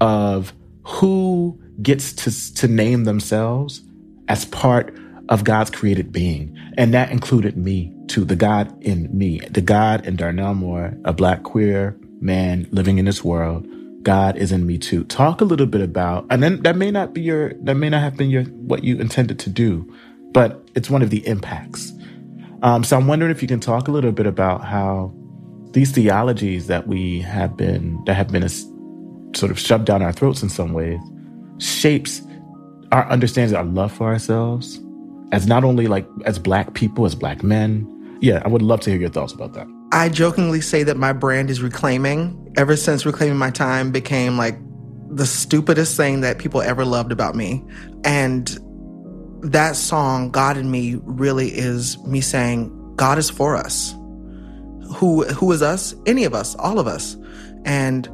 of 0.00 0.52
who 0.84 1.60
gets 1.82 2.12
to, 2.12 2.54
to 2.54 2.68
name 2.68 3.04
themselves 3.04 3.82
as 4.28 4.44
part 4.46 4.96
of 5.28 5.44
God's 5.44 5.70
created 5.70 6.12
being. 6.12 6.56
And 6.76 6.94
that 6.94 7.10
included 7.10 7.56
me 7.56 7.95
too, 8.08 8.24
the 8.24 8.36
God 8.36 8.82
in 8.82 9.08
me, 9.16 9.40
the 9.50 9.60
God 9.60 10.06
in 10.06 10.16
Darnell 10.16 10.54
Moore, 10.54 10.96
a 11.04 11.12
black 11.12 11.42
queer 11.42 11.96
man 12.20 12.66
living 12.70 12.98
in 12.98 13.04
this 13.04 13.24
world. 13.24 13.66
God 14.02 14.36
is 14.36 14.52
in 14.52 14.66
me 14.66 14.78
too. 14.78 15.04
Talk 15.04 15.40
a 15.40 15.44
little 15.44 15.66
bit 15.66 15.80
about, 15.80 16.26
and 16.30 16.42
then 16.42 16.62
that 16.62 16.76
may 16.76 16.90
not 16.90 17.12
be 17.12 17.20
your, 17.20 17.54
that 17.64 17.74
may 17.74 17.88
not 17.88 18.02
have 18.02 18.16
been 18.16 18.30
your, 18.30 18.44
what 18.44 18.84
you 18.84 18.98
intended 18.98 19.38
to 19.40 19.50
do, 19.50 19.92
but 20.32 20.68
it's 20.74 20.88
one 20.88 21.02
of 21.02 21.10
the 21.10 21.26
impacts. 21.26 21.92
Um, 22.62 22.84
so 22.84 22.96
I'm 22.96 23.06
wondering 23.06 23.30
if 23.32 23.42
you 23.42 23.48
can 23.48 23.60
talk 23.60 23.88
a 23.88 23.90
little 23.90 24.12
bit 24.12 24.26
about 24.26 24.64
how 24.64 25.12
these 25.72 25.90
theologies 25.92 26.68
that 26.68 26.86
we 26.86 27.20
have 27.20 27.56
been, 27.56 28.02
that 28.06 28.14
have 28.14 28.28
been 28.28 28.42
a, 28.42 28.48
sort 29.36 29.50
of 29.50 29.58
shoved 29.58 29.84
down 29.84 30.02
our 30.02 30.12
throats 30.12 30.42
in 30.42 30.48
some 30.48 30.72
ways, 30.72 31.00
shapes 31.58 32.22
our 32.92 33.08
understanding, 33.10 33.56
our 33.56 33.64
love 33.64 33.92
for 33.92 34.06
ourselves, 34.06 34.80
as 35.32 35.46
not 35.46 35.64
only 35.64 35.86
like 35.86 36.06
as 36.24 36.38
black 36.38 36.74
people, 36.74 37.04
as 37.04 37.14
black 37.14 37.42
men. 37.42 37.86
Yeah, 38.20 38.42
I 38.44 38.48
would 38.48 38.62
love 38.62 38.80
to 38.80 38.90
hear 38.90 38.98
your 38.98 39.10
thoughts 39.10 39.32
about 39.32 39.52
that. 39.54 39.66
I 39.92 40.08
jokingly 40.08 40.60
say 40.60 40.82
that 40.82 40.96
my 40.96 41.12
brand 41.12 41.50
is 41.50 41.62
reclaiming. 41.62 42.52
Ever 42.56 42.76
since 42.76 43.04
reclaiming 43.04 43.38
my 43.38 43.50
time 43.50 43.92
became 43.92 44.36
like 44.36 44.58
the 45.08 45.26
stupidest 45.26 45.96
thing 45.96 46.22
that 46.22 46.38
people 46.38 46.62
ever 46.62 46.84
loved 46.84 47.12
about 47.12 47.34
me. 47.34 47.62
And 48.04 48.58
that 49.42 49.76
song, 49.76 50.30
God 50.30 50.56
in 50.56 50.70
Me, 50.70 50.96
really 51.04 51.48
is 51.48 51.98
me 52.04 52.20
saying, 52.20 52.94
God 52.96 53.18
is 53.18 53.30
for 53.30 53.54
us. 53.54 53.92
Who 54.96 55.24
who 55.24 55.52
is 55.52 55.62
us? 55.62 55.94
Any 56.06 56.24
of 56.24 56.34
us, 56.34 56.54
all 56.56 56.78
of 56.78 56.86
us. 56.86 57.16
And 57.64 58.08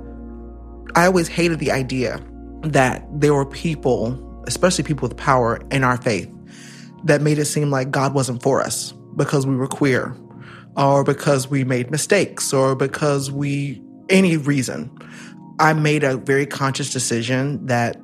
I 0.95 1.07
always 1.07 1.29
hated 1.29 1.59
the 1.59 1.71
idea 1.71 2.21
that 2.63 3.07
there 3.13 3.35
were 3.35 3.47
people, 3.47 4.43
especially 4.47 4.85
people 4.85 5.09
with 5.09 5.17
power 5.17 5.61
in 5.71 5.85
our 5.85 5.97
faith, 5.97 6.31
that 7.05 7.21
made 7.21 7.39
it 7.39 7.45
seem 7.45 7.71
like 7.71 7.91
God 7.91 8.15
wasn't 8.15 8.43
for 8.43 8.61
us 8.61 8.95
because 9.17 9.47
we 9.47 9.57
were 9.57 9.67
queer 9.67 10.17
or 10.77 11.05
because 11.05 11.49
we 11.49 11.65
made 11.65 11.91
mistakes 11.91 12.53
or 12.53 12.75
because 12.75 13.31
we, 13.31 13.83
any 14.09 14.37
reason. 14.37 14.91
I 15.59 15.75
made 15.75 16.03
a 16.03 16.17
very 16.17 16.47
conscious 16.47 16.93
decision 16.93 17.67
that 17.67 17.97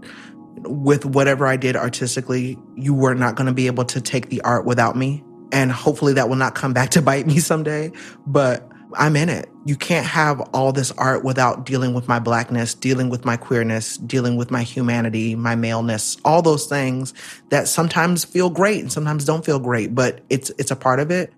with 0.64 1.04
whatever 1.04 1.46
I 1.46 1.56
did 1.56 1.76
artistically, 1.76 2.58
you 2.76 2.94
were 2.94 3.14
not 3.14 3.36
going 3.36 3.46
to 3.46 3.52
be 3.52 3.66
able 3.66 3.84
to 3.86 4.00
take 4.00 4.28
the 4.28 4.40
art 4.42 4.64
without 4.64 4.96
me. 4.96 5.24
And 5.50 5.72
hopefully 5.72 6.12
that 6.14 6.28
will 6.28 6.36
not 6.36 6.54
come 6.54 6.72
back 6.72 6.90
to 6.90 7.02
bite 7.02 7.26
me 7.26 7.38
someday, 7.38 7.90
but 8.26 8.67
I'm 8.96 9.16
in 9.16 9.28
it. 9.28 9.48
You 9.64 9.76
can't 9.76 10.06
have 10.06 10.40
all 10.52 10.72
this 10.72 10.90
art 10.92 11.24
without 11.24 11.66
dealing 11.66 11.94
with 11.94 12.08
my 12.08 12.18
blackness, 12.18 12.74
dealing 12.74 13.10
with 13.10 13.24
my 13.24 13.36
queerness, 13.36 13.98
dealing 13.98 14.36
with 14.36 14.50
my 14.50 14.62
humanity, 14.62 15.34
my 15.34 15.54
maleness, 15.54 16.16
all 16.24 16.42
those 16.42 16.66
things 16.66 17.12
that 17.50 17.68
sometimes 17.68 18.24
feel 18.24 18.48
great 18.48 18.80
and 18.80 18.92
sometimes 18.92 19.24
don't 19.24 19.44
feel 19.44 19.58
great, 19.58 19.94
but 19.94 20.20
it's 20.30 20.50
it's 20.58 20.70
a 20.70 20.76
part 20.76 21.00
of 21.00 21.10
it. 21.10 21.32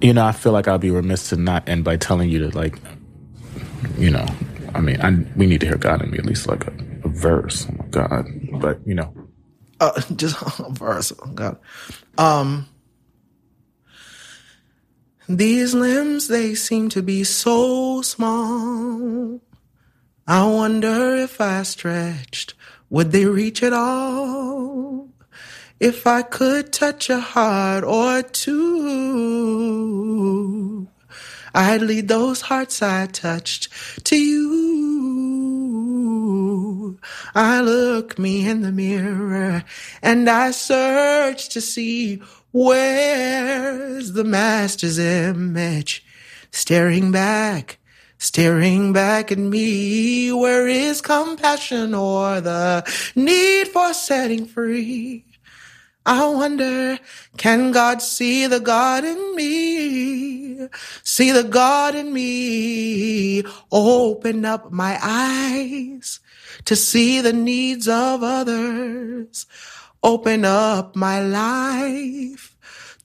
You 0.00 0.12
know, 0.12 0.24
I 0.24 0.32
feel 0.32 0.52
like 0.52 0.68
I'll 0.68 0.78
be 0.78 0.90
remiss 0.90 1.30
to 1.30 1.36
not 1.36 1.68
end 1.68 1.82
by 1.82 1.96
telling 1.96 2.30
you 2.30 2.38
to 2.48 2.56
like, 2.56 2.78
you 3.96 4.10
know, 4.10 4.26
I 4.74 4.80
mean, 4.80 5.00
I, 5.00 5.10
we 5.36 5.46
need 5.46 5.60
to 5.62 5.66
hear 5.66 5.78
God 5.78 6.02
in 6.02 6.10
me 6.10 6.18
at 6.18 6.24
least 6.24 6.46
like 6.46 6.66
a, 6.66 6.72
a 7.04 7.08
verse. 7.08 7.66
Oh 7.68 7.74
my 7.78 7.86
God, 7.86 8.26
but 8.60 8.78
you 8.86 8.94
know, 8.94 9.12
uh, 9.80 10.00
just 10.16 10.40
a 10.60 10.70
verse. 10.70 11.12
Oh 11.20 11.30
God, 11.32 11.58
um. 12.16 12.68
These 15.28 15.74
limbs, 15.74 16.28
they 16.28 16.54
seem 16.54 16.88
to 16.88 17.02
be 17.02 17.22
so 17.22 18.00
small. 18.00 19.42
I 20.26 20.46
wonder 20.46 21.16
if 21.16 21.38
I 21.38 21.64
stretched, 21.64 22.54
would 22.88 23.12
they 23.12 23.26
reach 23.26 23.62
at 23.62 23.74
all? 23.74 25.10
If 25.80 26.06
I 26.06 26.22
could 26.22 26.72
touch 26.72 27.10
a 27.10 27.20
heart 27.20 27.84
or 27.84 28.22
two, 28.22 29.18
I'd 31.54 31.82
lead 31.82 32.08
those 32.08 32.40
hearts 32.40 32.80
I 32.80 33.04
touched 33.04 33.68
to 34.04 34.16
you. 34.16 35.38
I 37.34 37.60
look 37.60 38.18
me 38.18 38.48
in 38.48 38.62
the 38.62 38.72
mirror 38.72 39.62
and 40.02 40.30
I 40.30 40.52
search 40.52 41.50
to 41.50 41.60
see 41.60 42.22
Where's 42.52 44.12
the 44.12 44.24
master's 44.24 44.98
image? 44.98 46.02
Staring 46.50 47.12
back, 47.12 47.78
staring 48.16 48.94
back 48.94 49.30
at 49.30 49.38
me. 49.38 50.32
Where 50.32 50.66
is 50.66 51.02
compassion 51.02 51.94
or 51.94 52.40
the 52.40 52.90
need 53.14 53.68
for 53.68 53.92
setting 53.92 54.46
free? 54.46 55.26
I 56.06 56.26
wonder, 56.26 56.98
can 57.36 57.70
God 57.70 58.00
see 58.00 58.46
the 58.46 58.60
God 58.60 59.04
in 59.04 59.36
me? 59.36 60.68
See 61.02 61.32
the 61.32 61.44
God 61.44 61.94
in 61.94 62.14
me. 62.14 63.42
Open 63.70 64.46
up 64.46 64.72
my 64.72 64.98
eyes 65.02 66.20
to 66.64 66.74
see 66.76 67.20
the 67.20 67.34
needs 67.34 67.86
of 67.88 68.22
others. 68.22 69.44
Open 70.02 70.44
up 70.44 70.94
my 70.94 71.20
life 71.20 72.56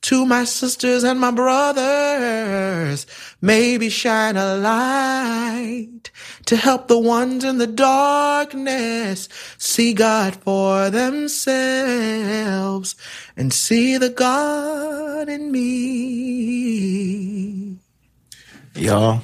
to 0.02 0.26
my 0.26 0.44
sisters 0.44 1.02
and 1.02 1.18
my 1.18 1.30
brothers. 1.30 3.06
Maybe 3.40 3.88
shine 3.88 4.36
a 4.36 4.54
light 4.56 6.10
to 6.44 6.56
help 6.56 6.88
the 6.88 6.98
ones 6.98 7.42
in 7.42 7.56
the 7.56 7.66
darkness 7.66 9.30
see 9.56 9.94
God 9.94 10.36
for 10.36 10.90
themselves 10.90 11.54
and 13.36 13.50
see 13.52 13.96
the 13.96 14.10
God 14.10 15.30
in 15.30 15.50
me. 15.50 15.64
Y'all, 18.76 19.22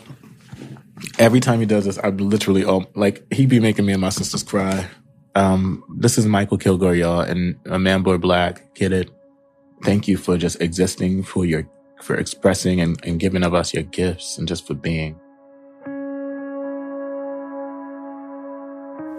every 1.18 1.40
time 1.40 1.60
he 1.60 1.66
does 1.66 1.84
this, 1.84 1.98
I 1.98 2.08
literally, 2.08 2.64
oh, 2.64 2.86
like, 2.94 3.30
he'd 3.32 3.50
be 3.50 3.60
making 3.60 3.84
me 3.84 3.92
and 3.92 4.00
my 4.00 4.08
sisters 4.08 4.42
cry. 4.42 4.88
Um, 5.34 5.84
this 5.96 6.18
is 6.18 6.26
Mykal 6.26 6.60
Kilgore, 6.60 6.94
y'all, 6.94 7.20
and 7.20 7.56
a 7.66 7.78
man 7.78 8.02
boy 8.02 8.18
black. 8.18 8.74
Get 8.74 8.92
it? 8.92 9.10
Thank 9.84 10.08
you 10.08 10.16
for 10.16 10.36
just 10.36 10.60
existing, 10.60 11.22
for 11.22 11.46
your, 11.46 11.68
for 12.02 12.16
expressing 12.16 12.80
and, 12.80 13.00
and 13.04 13.20
giving 13.20 13.44
of 13.44 13.54
us 13.54 13.72
your 13.72 13.84
gifts 13.84 14.38
and 14.38 14.48
just 14.48 14.66
for 14.66 14.74
being. 14.74 15.18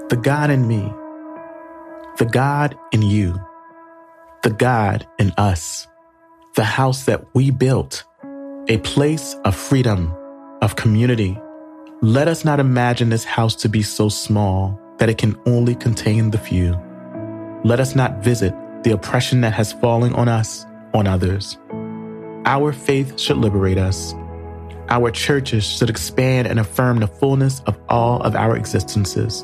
The 0.09 0.20
God 0.22 0.49
in 0.49 0.68
me, 0.68 0.91
the 2.18 2.30
God 2.30 2.78
in 2.91 3.01
you, 3.01 3.39
the 4.43 4.49
God 4.49 5.07
in 5.18 5.32
us, 5.38 5.88
the 6.55 6.66
house 6.66 7.05
that 7.05 7.24
we 7.34 7.51
built, 7.51 8.03
a 8.68 8.78
place 8.80 9.36
of 9.45 9.55
freedom, 9.55 10.14
of 10.62 10.76
community. 10.76 11.39
Let 12.01 12.28
us 12.28 12.43
not 12.43 12.59
imagine 12.59 13.09
this 13.09 13.24
house 13.24 13.55
to 13.55 13.70
be 13.70 13.82
so 13.82 14.09
small 14.09 14.81
that 15.02 15.10
it 15.10 15.18
can 15.18 15.36
only 15.47 15.74
contain 15.74 16.30
the 16.30 16.38
few. 16.38 16.80
let 17.64 17.80
us 17.80 17.95
not 17.95 18.24
visit 18.24 18.54
the 18.84 18.91
oppression 18.91 19.41
that 19.41 19.52
has 19.52 19.74
fallen 19.74 20.14
on 20.14 20.28
us, 20.28 20.64
on 20.93 21.08
others. 21.08 21.58
Our 22.45 22.72
faith 22.72 23.20
should 23.20 23.38
liberate 23.38 23.80
us. 23.80 24.14
Our 24.89 25.10
churches 25.10 25.64
should 25.64 25.89
expand 25.89 26.45
and 26.45 26.60
affirm 26.60 26.99
the 26.99 27.08
fullness 27.08 27.62
of 27.62 27.80
all 27.89 28.22
of 28.22 28.36
our 28.36 28.56
existences. 28.56 29.41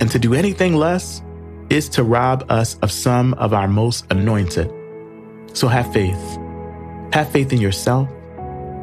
And 0.00 0.10
to 0.10 0.18
do 0.18 0.34
anything 0.34 0.74
less 0.74 1.22
is 1.70 1.88
to 1.90 2.02
rob 2.02 2.44
us 2.50 2.76
of 2.82 2.92
some 2.92 3.32
of 3.34 3.54
our 3.54 3.68
most 3.68 4.04
anointed. 4.10 4.70
So 5.54 5.68
have 5.68 5.90
faith. 5.90 6.38
Have 7.14 7.32
faith 7.32 7.50
in 7.50 7.62
yourself 7.62 8.10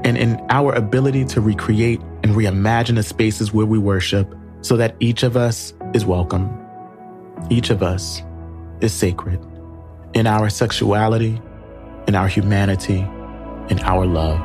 and 0.03 0.18
in 0.18 0.43
our 0.49 0.74
ability 0.74 1.26
to 1.26 1.41
recreate 1.41 2.01
and 2.24 2.34
reimagine 2.34 2.95
the 2.95 3.03
spaces 3.03 3.53
where 3.53 3.68
we 3.68 3.78
worship 3.78 4.34
so 4.62 4.76
that 4.78 4.95
each 4.99 5.22
of 5.22 5.38
us 5.38 5.74
is 5.94 6.06
welcome. 6.06 6.50
Each 7.50 7.70
of 7.70 7.82
us 7.82 8.22
is 8.82 8.94
sacred 8.94 9.40
in 10.14 10.28
our 10.28 10.50
sexuality, 10.50 11.42
in 12.08 12.16
our 12.16 12.28
humanity, 12.28 13.00
in 13.70 13.80
our 13.82 14.06
love. 14.06 14.40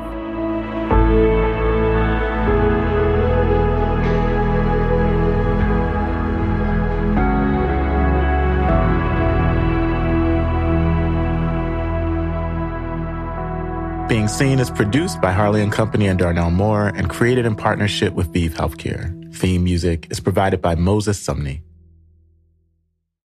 Being 14.07 14.27
Seen 14.27 14.59
is 14.59 14.69
produced 14.69 15.19
by 15.19 15.31
Harley 15.31 15.61
and 15.61 15.71
Company 15.71 16.07
and 16.07 16.17
Darnell 16.17 16.51
Moore 16.51 16.87
and 16.95 17.09
created 17.09 17.45
in 17.45 17.55
partnership 17.55 18.13
with 18.13 18.31
ViiV 18.31 18.51
Healthcare. 18.51 19.24
Theme 19.35 19.65
music 19.65 20.07
is 20.09 20.21
provided 20.21 20.61
by 20.61 20.75
Moses 20.75 21.19
Sumney. 21.21 21.64